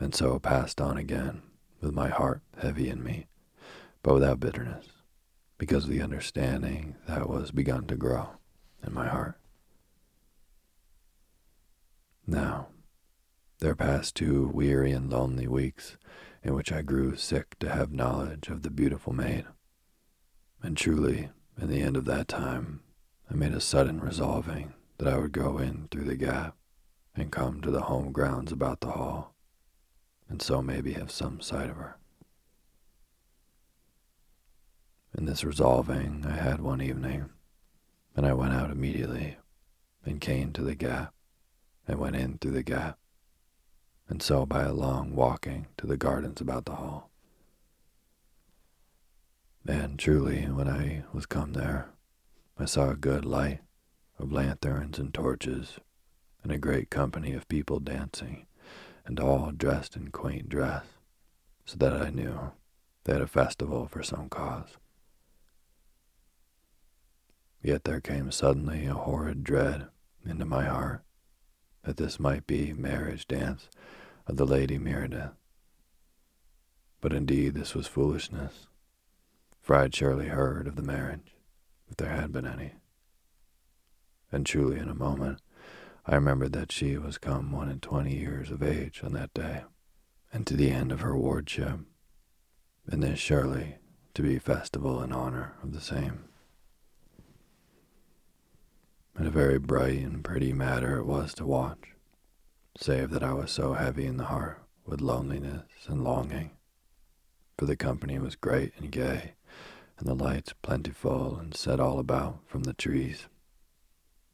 [0.00, 1.42] and so passed on again
[1.82, 3.26] with my heart heavy in me,
[4.02, 4.86] but without bitterness,
[5.58, 8.30] because of the understanding that was begun to grow
[8.86, 9.38] in my heart.
[12.26, 12.68] Now,
[13.58, 15.98] there passed two weary and lonely weeks
[16.42, 19.44] in which I grew sick to have knowledge of the beautiful maid.
[20.62, 21.28] And truly,
[21.60, 22.80] in the end of that time,
[23.30, 26.56] I made a sudden resolving that I would go in through the gap
[27.14, 29.34] and come to the home grounds about the hall,
[30.28, 31.96] and so maybe have some sight of her.
[35.16, 37.30] In this resolving I had one evening,
[38.16, 39.36] and I went out immediately,
[40.04, 41.12] and came to the gap,
[41.86, 42.98] and went in through the gap,
[44.08, 47.10] and so by a long walking to the gardens about the hall.
[49.66, 51.90] And truly, when I was come there,
[52.58, 53.60] I saw a good light
[54.18, 55.78] of lanterns and torches
[56.42, 58.46] and a great company of people dancing,
[59.04, 60.84] and all dressed in quaint dress,
[61.64, 62.52] so that I knew
[63.04, 64.76] they had a festival for some cause.
[67.62, 69.88] Yet there came suddenly a horrid dread
[70.24, 71.02] into my heart
[71.84, 73.68] that this might be marriage dance
[74.26, 75.32] of the Lady Mirdath.
[77.00, 78.66] But indeed this was foolishness,
[79.60, 81.34] for I had surely heard of the marriage,
[81.88, 82.74] if there had been any.
[84.30, 85.40] And truly in a moment
[86.04, 89.64] I remembered that she was come one and twenty years of age on that day,
[90.32, 91.78] and to the end of her wardship,
[92.86, 93.76] and this surely
[94.14, 96.24] to be festival in honor of the same.
[99.14, 101.94] And a very bright and pretty matter it was to watch,
[102.76, 106.50] save that I was so heavy in the heart with loneliness and longing,
[107.56, 109.34] for the company was great and gay,
[109.98, 113.28] and the lights plentiful and set all about from the trees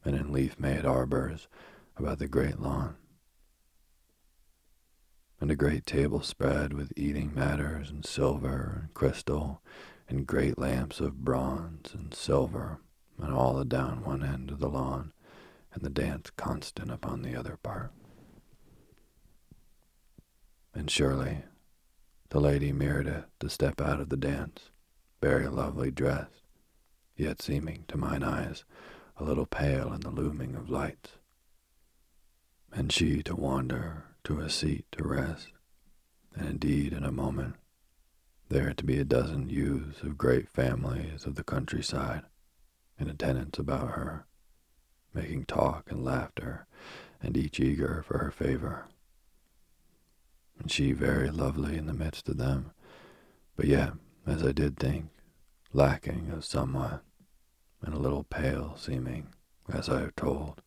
[0.09, 1.47] and in leaf-made arbors
[1.95, 2.95] about the great lawn.
[5.39, 9.61] And a great table spread with eating matters and silver and crystal
[10.07, 12.79] and great lamps of bronze and silver
[13.21, 15.13] and all adown one end of the lawn
[15.73, 17.91] and the dance constant upon the other part.
[20.73, 21.43] And surely
[22.29, 24.71] the lady Mirdath to step out of the dance,
[25.21, 26.41] very lovely dressed,
[27.15, 28.63] yet seeming to mine eyes
[29.19, 31.17] a little pale in the looming of lights,
[32.71, 35.49] and she to wander to a seat to rest,
[36.35, 37.55] and indeed in a moment
[38.47, 42.23] there to be a dozen youths of great families of the countryside,
[42.97, 44.25] in attendance about her,
[45.13, 46.65] making talk and laughter,
[47.21, 48.87] and each eager for her favor.
[50.59, 52.71] And she very lovely in the midst of them,
[53.55, 53.93] but yet,
[54.25, 55.09] as I did think,
[55.73, 57.03] lacking of somewhat,
[57.81, 59.27] and a little pale seeming,
[59.71, 60.61] as I have told,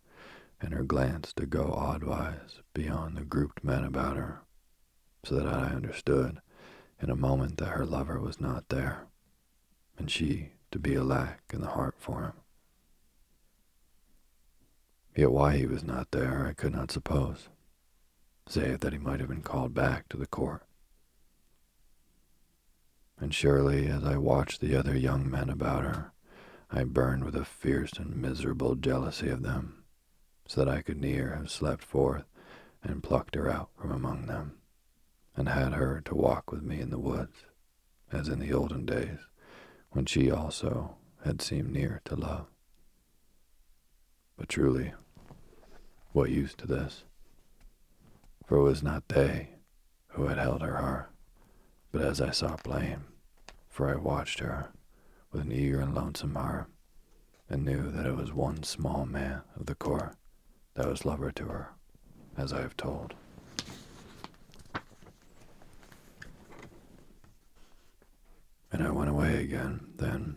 [0.61, 4.43] and her glance to go oddwise beyond the grouped men about her,
[5.25, 6.41] so that I understood
[7.01, 9.07] in a moment that her lover was not there,
[9.99, 12.33] and she to be a lack in the heart for him.
[15.15, 17.49] Yet why he was not there I could not suppose,
[18.47, 20.63] save that he might have been called back to the court.
[23.19, 26.13] And surely as I watched the other young men about her,
[26.75, 29.85] I burned with a fierce and miserable jealousy of them,
[30.47, 32.25] so that I could near have slept forth
[32.83, 34.57] and plucked her out from among them,
[35.37, 37.45] and had her to walk with me in the woods,
[38.11, 39.19] as in the olden days,
[39.91, 40.97] when she also
[41.27, 42.47] had seemed near to love.
[44.39, 44.95] But truly,
[46.13, 47.05] what use to this?
[48.47, 49.57] For it was not they
[50.09, 51.11] who had held her heart,
[51.91, 53.05] but as I saw plain,
[53.69, 54.73] for I watched her
[55.33, 56.69] with an eager and lonesome heart,
[57.49, 60.15] and knew that it was one small man of the court
[60.75, 61.71] that was lover to her,
[62.37, 63.15] as I have told.
[68.71, 70.37] And I went away again then,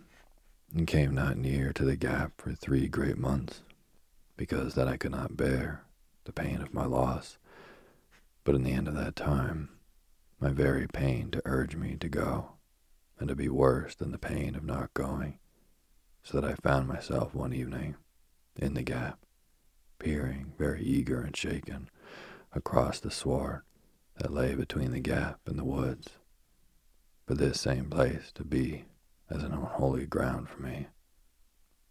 [0.74, 3.62] and came not near to the gap for three great months,
[4.36, 5.84] because that I could not bear
[6.26, 7.38] the pain of my loss.
[8.44, 9.70] But in the end of that time,
[10.40, 12.55] my very pain to urge me to go,
[13.20, 15.40] and to be worse than the pain of not going,
[16.24, 17.96] so that I found myself one evening
[18.56, 19.20] in the gap,
[20.00, 21.90] peering very eager and shaken
[22.54, 23.62] across the sward
[24.18, 26.10] that lay between the gap and the woods,
[27.26, 28.86] for this same place to be
[29.30, 30.88] as an unholy ground for me.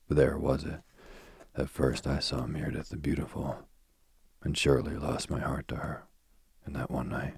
[0.09, 0.81] But there was it
[1.55, 3.66] that first I saw Mirdath the Beautiful,
[4.43, 6.05] and surely lost my heart to her
[6.66, 7.37] in that one night.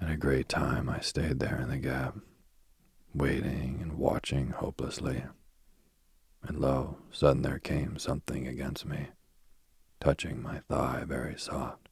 [0.00, 2.16] And a great time I stayed there in the gap,
[3.14, 5.24] waiting and watching hopelessly.
[6.42, 9.08] And lo, sudden there came something against me,
[10.00, 11.88] touching my thigh very soft.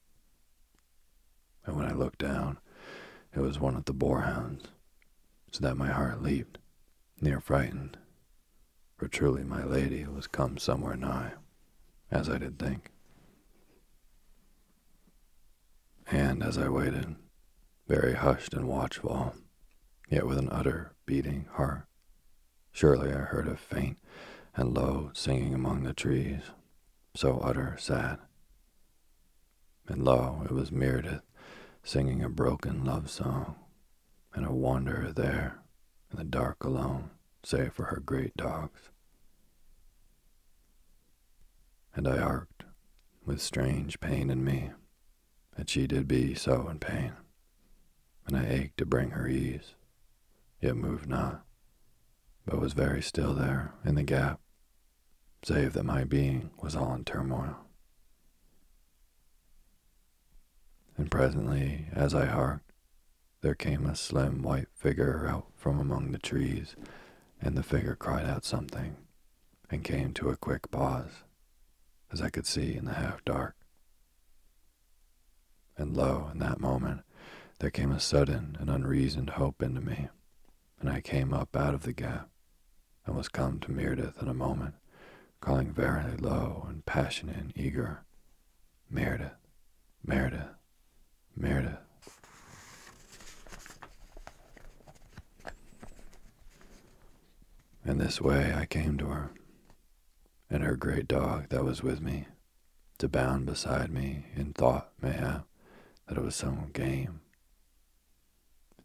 [1.64, 2.58] And when I looked down,
[3.34, 4.66] it was one of the boarhounds,
[5.50, 6.58] so that my heart leaped,
[7.20, 7.96] near frightened,
[8.96, 11.32] for truly my lady was come somewhere nigh,
[12.10, 12.90] as I did think.
[16.06, 17.16] And as I waited,
[17.86, 19.34] very hushed and watchful,
[20.08, 21.86] yet with an utter beating heart,
[22.72, 23.98] surely I heard a faint
[24.56, 26.42] and low singing among the trees,
[27.14, 28.18] so utter sad.
[29.86, 31.22] And lo, it was Mirdath
[31.82, 33.56] singing a broken love song,
[34.32, 35.58] and a wanderer there
[36.10, 37.10] in the dark alone,
[37.42, 38.90] save for her great dogs.
[41.94, 42.64] And I arced
[43.24, 44.70] with strange pain in me
[45.56, 47.12] that she did be so in pain,
[48.26, 49.74] and I ached to bring her ease,
[50.60, 51.44] yet moved not,
[52.46, 54.40] but was very still there in the gap,
[55.42, 57.56] save that my being was all in turmoil.
[60.96, 62.72] And presently, as I harked,
[63.40, 66.76] there came a slim white figure out from among the trees,
[67.42, 68.96] and the figure cried out something,
[69.70, 71.24] and came to a quick pause,
[72.10, 73.56] as I could see in the half dark.
[75.76, 77.02] And lo, in that moment,
[77.58, 80.08] there came a sudden and unreasoned hope into me,
[80.80, 82.28] and I came up out of the gap,
[83.06, 84.74] and was come to Mirdath in a moment,
[85.40, 88.04] calling very low and passionate and eager,
[88.92, 89.36] Mirdath,
[90.06, 90.54] Mirdath,
[91.38, 91.78] Mirdath.
[97.86, 99.30] In this way I came to her,
[100.48, 102.26] and her great dog that was with me,
[102.98, 105.46] to bound beside me in thought, mayhap,
[106.08, 107.20] that it was some game.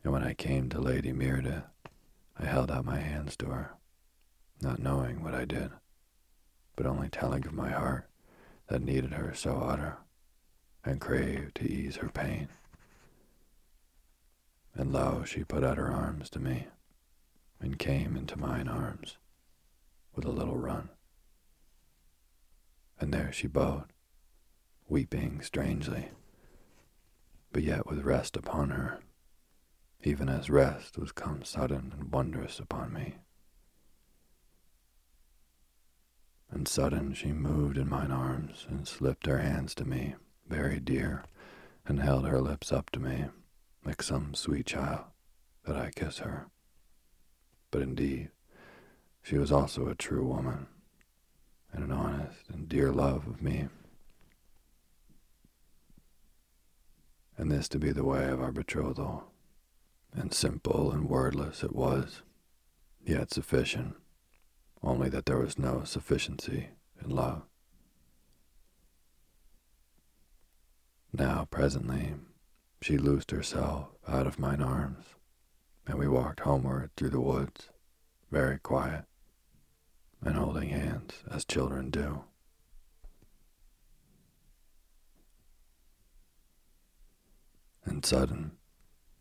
[0.04, 1.66] And when I came to Lady Mirdath,
[2.38, 3.76] I held out my hands to her,
[4.62, 5.72] not knowing what I did,
[6.76, 8.10] but only telling of my heart
[8.68, 9.97] that needed her so utter
[10.86, 12.47] and craved to ease her pain.
[14.74, 16.68] And lo, she put out her arms to me,
[17.60, 19.18] and came into mine arms
[20.16, 20.89] with a little run.
[23.02, 23.91] And there she bowed,
[24.88, 26.10] weeping strangely,
[27.52, 29.00] but yet with rest upon her,
[30.04, 33.16] even as rest was come sudden and wondrous upon me.
[36.52, 40.16] And sudden she moved in mine arms and slipped her hands to me
[40.50, 41.24] very dear,
[41.86, 43.26] and held her lips up to me,
[43.86, 45.06] like some sweet child,
[45.66, 46.47] that I kiss her.
[47.72, 48.32] But indeed,
[49.22, 50.68] she was also a true woman,
[51.72, 53.68] and an honest and dear love of me.
[57.38, 59.29] And this to be the way of our betrothal,
[60.14, 62.22] and simple and wordless it was,
[63.05, 63.95] yet sufficient,
[64.82, 66.70] only that there was no sufficiency
[67.03, 67.43] in love.
[71.12, 72.14] Now, presently,
[72.82, 75.05] she loosed herself out of mine arms,
[75.88, 77.70] and we walked homeward through the woods,
[78.32, 79.05] very quiet,
[80.22, 82.24] and holding hands as children do.
[87.86, 88.59] And sudden,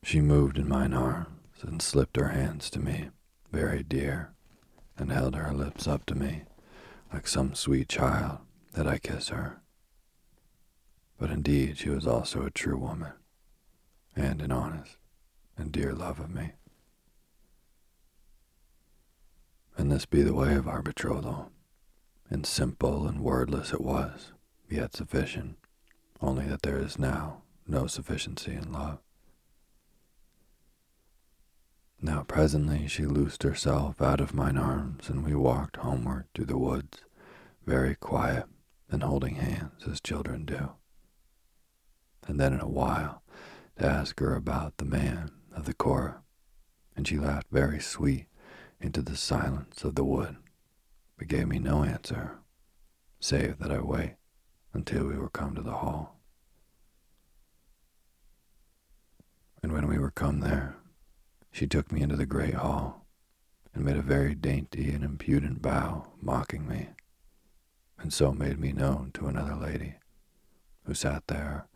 [0.03, 3.11] she moved in mine arms and slipped her hands to me,
[3.53, 4.32] very dear,
[4.96, 6.42] and held her lips up to me,
[7.12, 8.38] like some sweet child,
[8.74, 9.61] that I kiss her.
[11.18, 13.12] But indeed she was also a true woman,
[14.14, 14.96] and an honest
[15.57, 16.53] and dear love of me.
[19.76, 21.51] And this be the way of our betrothal,
[22.30, 24.32] and simple and wordless it was,
[24.68, 25.57] yet sufficient,
[26.20, 28.99] only that there is now no sufficiency in love.
[32.01, 36.59] Now presently she loosed herself out of mine arms, and we walked homeward through the
[36.59, 37.05] woods,
[37.66, 38.44] very quiet
[38.88, 40.70] and holding hands as children do.
[42.26, 43.22] And then in a while
[43.78, 46.22] to ask her about the man of the Cora,
[46.96, 48.26] and she laughed very sweet
[48.80, 50.36] into the silence of the wood,
[51.16, 52.38] but gave me no answer,
[53.18, 54.14] save that I wait
[54.72, 56.20] until we were come to the hall.
[59.62, 60.76] And when we were come there,
[61.59, 63.05] she took me into the great hall,
[63.75, 66.91] and made a very dainty and impudent bow, mocking me,
[67.99, 69.97] and so made me known to another lady,
[70.85, 71.67] who sat there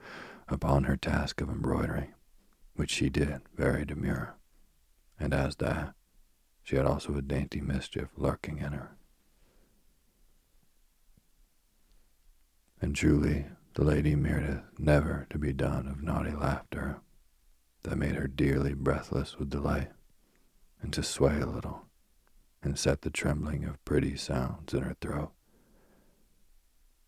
[0.46, 2.10] upon her task of embroidery,
[2.76, 4.36] which she did very demure,
[5.18, 5.94] and as that,
[6.62, 8.96] she had also a dainty mischief lurking in her.
[12.80, 17.00] And truly, the lady Mirdath never to be done of naughty laughter,
[17.84, 19.90] that made her dearly breathless with delight,
[20.80, 21.86] and to sway a little,
[22.62, 25.32] and set the trembling of pretty sounds in her throat.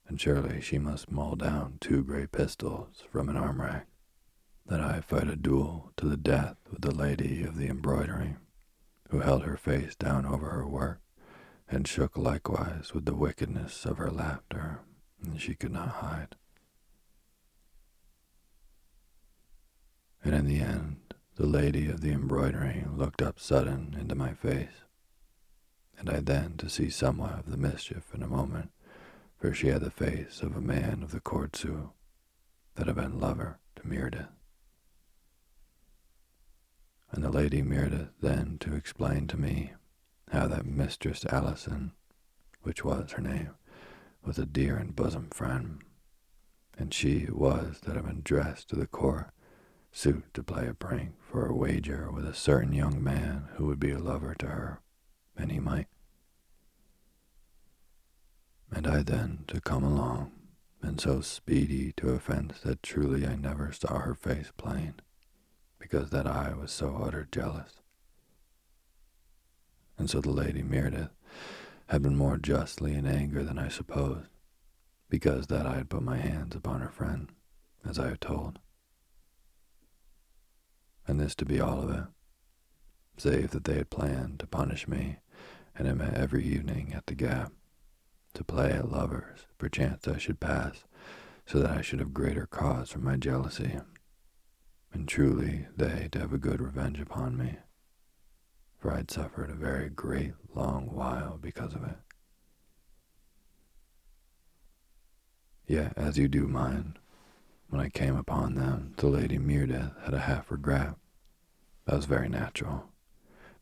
[0.07, 3.87] And surely she must maul down two great pistols from an arm rack,
[4.67, 8.37] that I fight a duel to the death with the lady of the embroidery,
[9.11, 11.01] who held her face down over her work,
[11.69, 14.81] and shook likewise with the wickedness of her laughter,
[15.23, 16.37] and she could not hide.
[20.25, 20.97] And in the end,
[21.37, 24.85] the lady of the embroidery looked up sudden into my face,
[25.99, 28.71] and I then to see somewhat of the mischief in a moment,
[29.37, 31.91] for she had the face of a man of the court Sioux
[32.77, 34.31] that had been lover to Mirdath.
[37.13, 39.75] And the lady Mirdath then to explain to me
[40.31, 41.93] how that Mistress Allison,
[42.63, 43.51] which was her name,
[44.25, 45.83] was a dear and bosom friend,
[46.79, 49.34] and she it was that had been dressed to the court
[49.97, 53.79] suit to play a prank for a wager with a certain young man who would
[53.79, 54.81] be a lover to her,
[55.37, 55.87] and he might.
[58.73, 60.33] And I then to come along,
[60.83, 64.95] and so speedy to offence that truly I never saw her face plain,
[65.79, 67.75] because that I was so utter jealous.
[69.97, 71.11] And so the lady Mirdath
[71.87, 74.31] had been more justly in anger than I supposed,
[75.09, 77.31] because that I had put my hands upon her friend,
[77.89, 78.59] as I have told
[81.07, 82.05] and this to be all of it,
[83.17, 85.19] save that they had planned to punish me,
[85.77, 87.53] and met every evening at the Gap,
[88.35, 90.85] to play at lovers, perchance I should pass,
[91.47, 93.79] so that I should have greater cause for my jealousy,
[94.93, 97.59] and truly they to have a good revenge upon me,
[98.79, 101.97] for I had suffered a very great long while because of it.
[105.67, 106.99] Yet, as you do mind,
[107.75, 110.95] when I came upon them, the Lady Mirdath had a half regret.
[111.87, 112.85] That was very natural,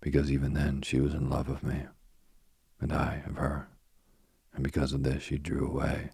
[0.03, 1.87] because even then she was in love of me,
[2.79, 3.69] and I of her,
[4.53, 6.11] and because of this she drew away,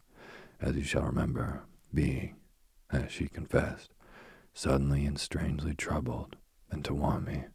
[0.61, 2.37] as you shall remember, being,
[2.93, 3.91] as she confessed,
[4.55, 6.37] suddenly and strangely troubled,
[6.71, 7.47] and to want me.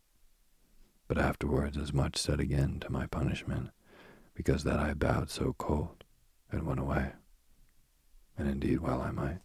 [1.07, 3.69] But afterwards as much said again to my punishment,
[4.33, 6.03] because that I bowed so cold,
[6.51, 7.13] and went away,
[8.37, 9.39] and indeed well I might.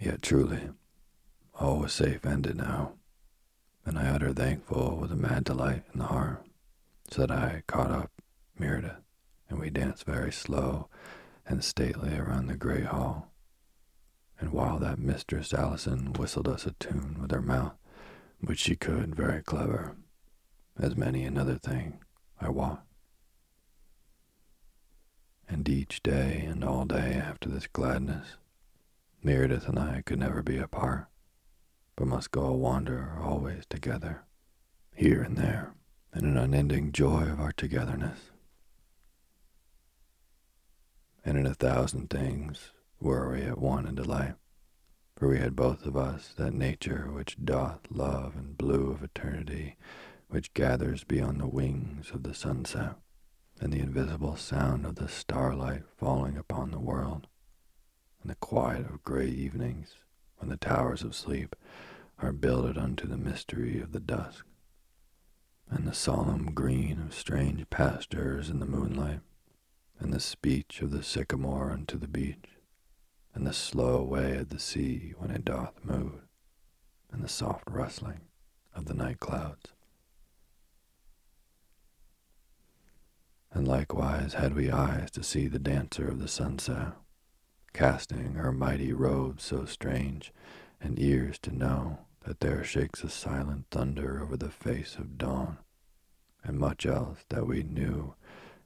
[0.00, 0.70] Yet truly,
[1.56, 2.94] all was safe ended now,
[3.84, 6.42] and I uttered thankful with a mad delight in the heart,
[7.10, 8.10] so that I caught up
[8.58, 9.02] Mirdath,
[9.50, 10.88] and we danced very slow
[11.44, 13.30] and stately around the great hall.
[14.38, 17.74] And while that Mistress Allison whistled us a tune with her mouth,
[18.40, 19.96] which she could very clever,
[20.78, 21.98] as many another thing,
[22.40, 22.86] I wot.
[25.46, 28.38] And each day and all day after this gladness,
[29.22, 31.06] Mirdath and I could never be apart,
[31.94, 34.24] but must go a wander always together,
[34.94, 35.74] here and there,
[36.14, 38.30] in an unending joy of our togetherness.
[41.22, 44.36] And in a thousand things were we at one in delight,
[45.16, 49.76] for we had both of us that nature which doth love and blue of eternity,
[50.28, 52.96] which gathers beyond the wings of the sunset,
[53.60, 57.26] and the invisible sound of the starlight falling upon the world,
[58.20, 59.94] and the quiet of gray evenings
[60.36, 61.56] when the towers of sleep
[62.18, 64.44] are builded unto the mystery of the dusk,
[65.68, 69.20] and the solemn green of strange pastures in the moonlight,
[69.98, 72.58] and the speech of the sycamore unto the beach,
[73.34, 76.22] and the slow way of the sea when it doth move,
[77.12, 78.20] and the soft rustling
[78.74, 79.72] of the night clouds.
[83.52, 86.92] And likewise had we eyes to see the dancer of the sunset,
[87.72, 90.32] casting her mighty robes so strange,
[90.80, 95.58] and ears to know that there shakes a silent thunder over the face of dawn,
[96.44, 98.14] and much else that we knew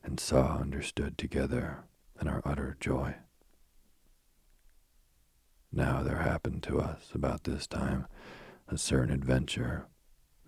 [0.03, 1.85] and saw understood together
[2.21, 3.15] in our utter joy.
[5.73, 8.07] Now there happened to us about this time
[8.69, 9.87] a certain adventure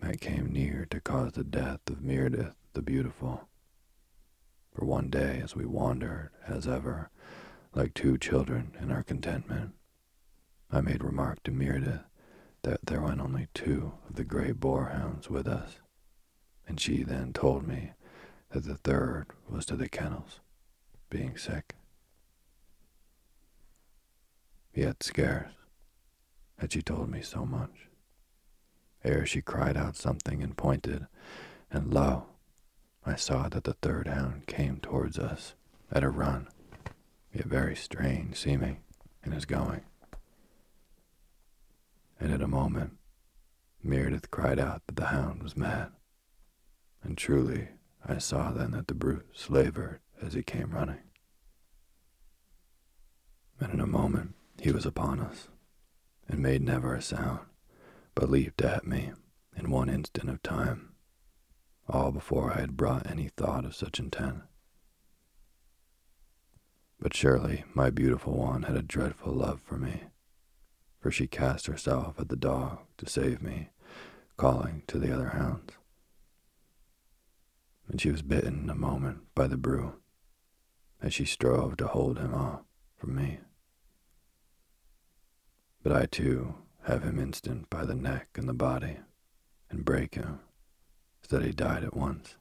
[0.01, 3.49] that came near to cause the death of Mirdath the Beautiful.
[4.75, 7.11] For one day, as we wandered, as ever,
[7.77, 9.73] like two children in our contentment,
[10.73, 12.05] I made remark to Mirdath
[12.63, 15.77] that there went only two of the gray boarhounds with us,
[16.67, 17.93] and she then told me
[18.51, 20.41] that the third was to the kennels,
[21.11, 21.75] being sick.
[24.75, 25.53] Yet scarce
[26.59, 27.89] had she told me so much,
[29.05, 31.09] ere she cried out something and pointed,
[31.71, 32.25] and lo,
[33.05, 35.55] I saw that the third hound came towards us
[35.93, 36.49] at a run,
[37.37, 38.79] yet very strange seeming
[39.25, 39.83] in his going.
[42.19, 42.97] And in a moment,
[43.85, 45.93] Mirdath cried out that the hound was mad.
[47.03, 47.69] And truly,
[48.05, 51.03] I saw then that the brute slavered as he came running.
[53.61, 55.49] And in a moment, he was upon us,
[56.29, 57.41] and made never a sound,
[58.15, 59.13] but leaped at me
[59.57, 60.95] in one instant of time,
[61.89, 64.43] all before I had brought any thought of such intent.
[66.99, 70.05] But surely my beautiful one had a dreadful love for me,
[70.99, 73.71] for she cast herself at the dog to save me,
[74.37, 75.75] calling to the other hounds.
[77.89, 79.95] And she was bitten a moment by the brew,
[81.01, 82.63] as she strove to hold him off
[82.97, 83.39] from me.
[85.83, 88.97] But I too have him instant by the neck and the body,
[89.71, 90.41] and break him,
[91.23, 92.37] so that he died at once.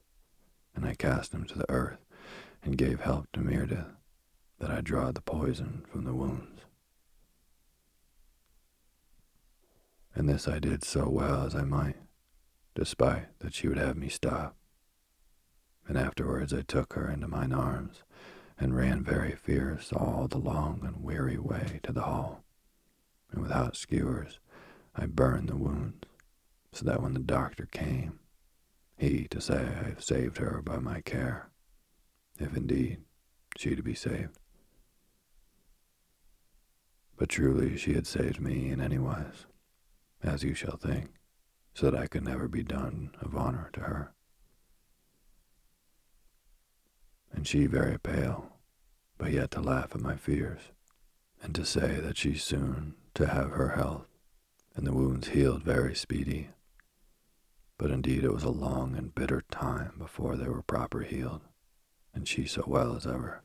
[0.76, 2.03] And I cast him to the earth,
[2.64, 3.95] and gave help to Mirdath,
[4.60, 6.62] that I draw the poison from the wounds.
[10.14, 11.97] And this I did so well as I might,
[12.74, 14.56] despite that she would have me stop.
[15.88, 18.03] And afterwards I took her into mine arms,
[18.58, 22.45] and ran very fierce all the long and weary way to the hall
[23.36, 24.39] and without skewers
[24.95, 26.06] I burned the wounds,
[26.72, 28.20] so that when the doctor came,
[28.97, 31.49] he to say I have saved her by my care,
[32.39, 32.99] if indeed
[33.58, 34.38] she to be saved.
[37.18, 39.45] But truly she had saved me in any wise,
[40.22, 41.11] as you shall think,
[41.74, 44.13] so that I could never be done of honor to her.
[47.32, 48.53] And she very pale,
[49.18, 50.72] but yet to laugh at my fears,
[51.41, 54.07] and to say that she soon to have her health,
[54.76, 56.49] and the wounds healed very speedy.
[57.78, 61.41] But indeed it was a long and bitter time before they were proper healed,
[62.13, 63.41] and she so well as ever.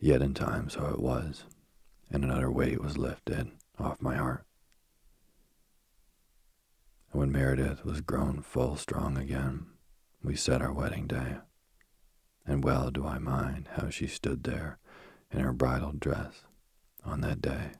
[0.00, 1.44] Yet in time so it was,
[2.10, 4.44] and another weight was lifted off my heart.
[7.12, 9.66] And when Mirdath was grown full strong again,
[10.22, 11.38] we set our wedding day.
[12.46, 14.78] And well do I mind how she stood there
[15.32, 16.44] in her bridal dress,
[17.04, 17.72] on that day,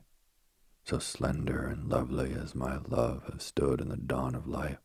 [0.83, 4.79] so slender and lovely as my love have stood in the dawn of life,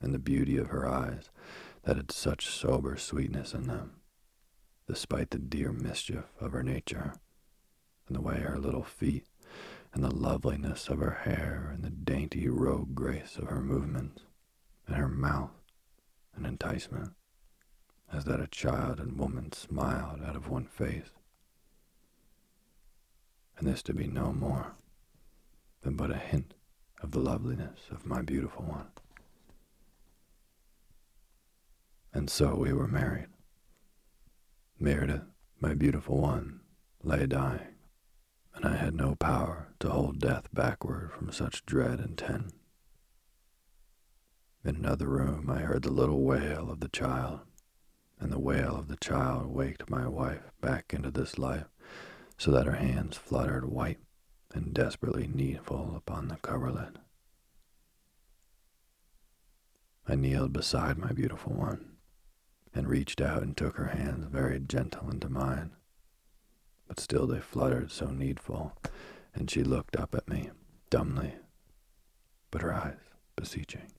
[0.00, 1.30] and the beauty of her eyes
[1.84, 3.92] that had such sober sweetness in them,
[4.92, 7.14] despite the dear mischief of her nature,
[8.06, 9.26] and the way her little feet,
[9.94, 14.22] and the loveliness of her hair, and the dainty rogue grace of her movements,
[14.86, 15.50] and her mouth,
[16.34, 17.12] an enticement,
[18.12, 21.10] as that a child and woman smiled out of one face
[23.62, 24.74] and this to be no more
[25.82, 26.54] than but a hint
[27.00, 28.88] of the loveliness of my beautiful one.
[32.12, 33.31] And so we were married.
[34.82, 35.26] Mirdath,
[35.60, 36.58] my beautiful one,
[37.04, 37.76] lay dying,
[38.52, 42.52] and I had no power to hold death backward from such dread intent.
[44.64, 47.42] In another room, I heard the little wail of the child,
[48.18, 51.68] and the wail of the child waked my wife back into this life,
[52.36, 54.00] so that her hands fluttered white
[54.52, 56.96] and desperately needful upon the coverlet.
[60.08, 61.91] I kneeled beside my beautiful one,
[62.74, 65.72] and reached out and took her hands very gentle into mine.
[66.88, 68.72] But still they fluttered so needful,
[69.34, 70.50] and she looked up at me,
[70.90, 71.34] dumbly,
[72.50, 72.98] but her eyes
[73.36, 73.92] beseeching.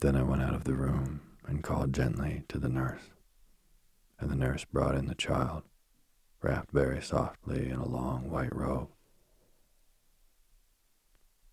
[0.00, 3.12] Then I went out of the room and called gently to the nurse,
[4.18, 5.62] and the nurse brought in the child,
[6.42, 8.88] wrapped very softly in a long white robe.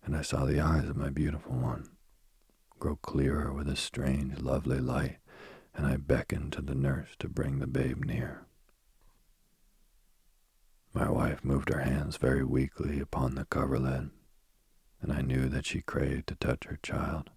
[0.04, 1.90] And I saw the eyes of my beautiful one
[2.78, 5.18] grow clearer with a strange, lovely light,
[5.74, 8.46] and I beckoned to the nurse to bring the babe near.
[10.92, 14.10] My wife moved her hands very weakly upon the coverlid,
[15.00, 17.30] and I knew that she craved to touch her child.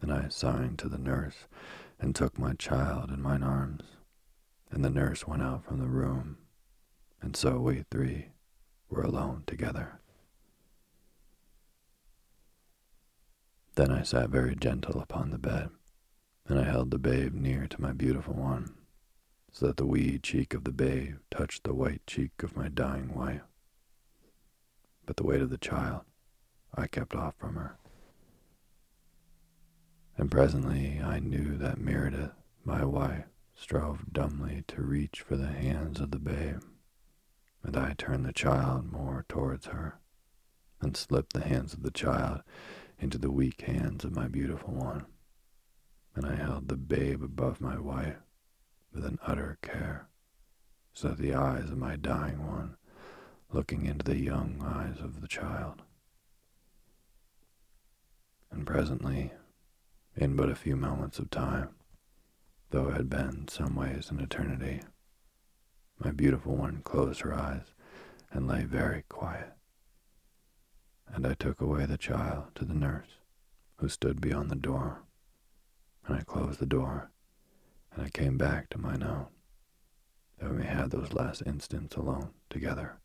[0.00, 1.46] Then I signed to the nurse
[1.98, 3.82] and took my child in mine arms,
[4.70, 6.38] and the nurse went out from the room,
[7.20, 8.28] and so we three
[8.88, 9.97] were alone together.
[13.78, 15.70] Then I sat very gentle upon the bed,
[16.48, 18.74] and I held the babe near to my beautiful one,
[19.52, 23.14] so that the wee cheek of the babe touched the white cheek of my dying
[23.14, 23.42] wife.
[25.06, 26.00] But the weight of the child
[26.74, 27.78] I kept off from her.
[30.16, 36.00] And presently I knew that Mirdath, my wife, strove dumbly to reach for the hands
[36.00, 36.64] of the babe,
[37.62, 40.00] and I turned the child more towards her,
[40.80, 42.42] and slipped the hands of the child
[43.00, 45.06] into the weak hands of my beautiful one,
[46.14, 48.16] and I held the babe above my wife
[48.92, 50.08] with an utter care,
[50.92, 52.76] so that the eyes of my dying one,
[53.52, 55.82] looking into the young eyes of the child.
[58.50, 59.32] And presently,
[60.16, 61.70] in but a few moments of time,
[62.70, 64.80] though it had been some ways an eternity,
[65.98, 67.74] my beautiful one closed her eyes
[68.32, 69.57] and lay very quiet
[71.14, 73.18] and I took away the child to the nurse,
[73.76, 75.02] who stood beyond the door.
[76.06, 77.10] And I closed the door,
[77.92, 79.26] and I came back to mine own,
[80.38, 82.98] that we have those last instants alone together.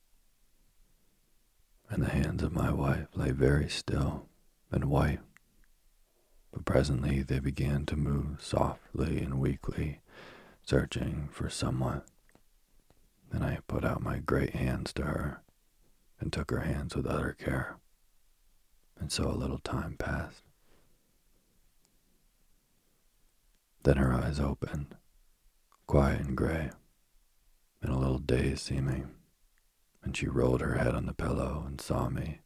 [1.90, 4.28] And the hands of my wife lay very still
[4.72, 5.20] and white,
[6.52, 10.02] but presently they began to move softly and weakly,
[10.64, 12.02] searching for someone.
[13.32, 15.42] Then I put out my great hands to her
[16.20, 17.78] and took her hands with utter care
[19.00, 20.44] and so a little time passed.
[23.84, 24.96] Then her eyes opened,
[25.88, 26.72] quiet and gray,
[27.82, 29.12] and a little dazed seeming,
[30.04, 32.40] and she rolled her head on the pillow and saw me,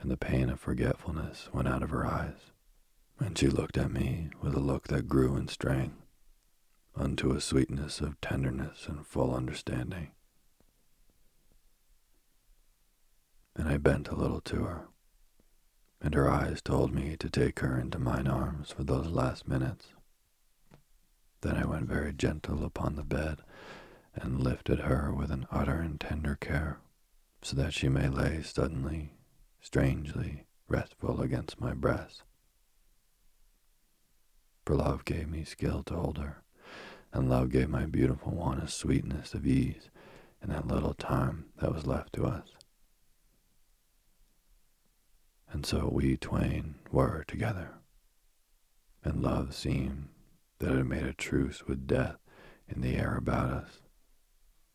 [0.00, 2.50] and the pain of forgetfulness went out of her eyes,
[3.20, 6.02] and she looked at me with a look that grew in strength,
[6.96, 10.10] unto a sweetness of tenderness and full understanding.
[13.54, 14.88] And I bent a little to her
[16.06, 19.88] and her eyes told me to take her into mine arms for those last minutes.
[21.40, 23.38] Then I went very gentle upon the bed
[24.14, 26.78] and lifted her with an utter and tender care,
[27.42, 29.14] so that she may lay suddenly,
[29.60, 32.22] strangely restful against my breast.
[34.64, 36.44] For love gave me skill to hold her,
[37.12, 39.90] and love gave my beautiful one a sweetness of ease
[40.40, 42.55] in that little time that was left to us
[45.56, 47.76] and so we twain were together.
[49.02, 50.10] And love seemed
[50.58, 52.18] that it made a truce with death
[52.68, 53.80] in the air about us,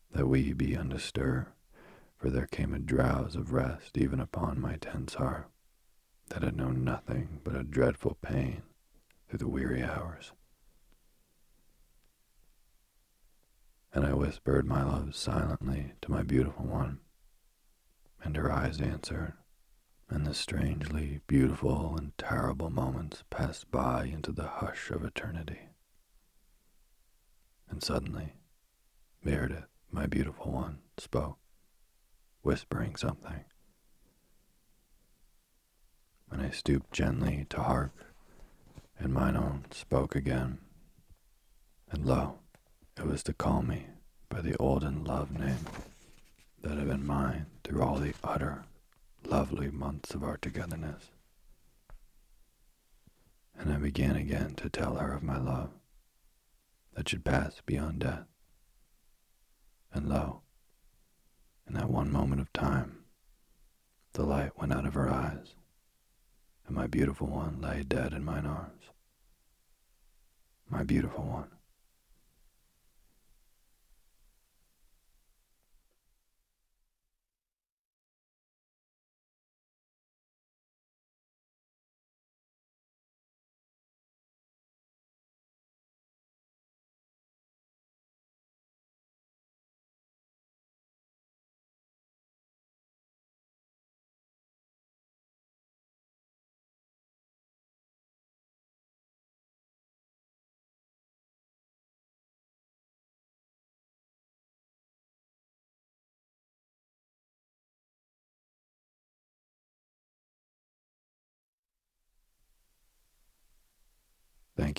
[0.09, 1.51] that we be undisturbed,
[2.17, 5.51] for there came a drowse of rest even upon my tense heart,
[6.29, 8.63] that had known nothing but a dreadful pain
[9.29, 10.31] through the weary hours.
[13.93, 17.01] And I whispered my love silently to my beautiful one,
[18.23, 19.33] and her eyes answered,
[20.11, 25.69] and the strangely beautiful and terrible moments passed by into the hush of eternity.
[27.69, 28.33] And suddenly,
[29.25, 31.37] Mirdath, my beautiful one, spoke,
[32.41, 33.45] whispering something.
[36.29, 37.93] And I stooped gently to hark,
[38.99, 40.59] and mine own spoke again.
[41.89, 42.39] And lo,
[42.97, 43.85] it was to call me
[44.27, 45.65] by the olden love name
[46.63, 48.65] that had been mine through all the utter
[49.25, 51.11] lovely months of our togetherness.
[53.57, 55.69] And I began again to tell her of my love
[56.93, 58.25] that should pass beyond death.
[59.93, 60.41] And lo,
[61.67, 63.05] in that one moment of time,
[64.13, 65.55] the light went out of her eyes,
[66.65, 68.83] and my beautiful one lay dead in mine arms.
[70.69, 71.49] My beautiful one.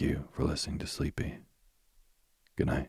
[0.03, 1.39] You for listening to Sleepy.
[2.57, 2.89] Good night.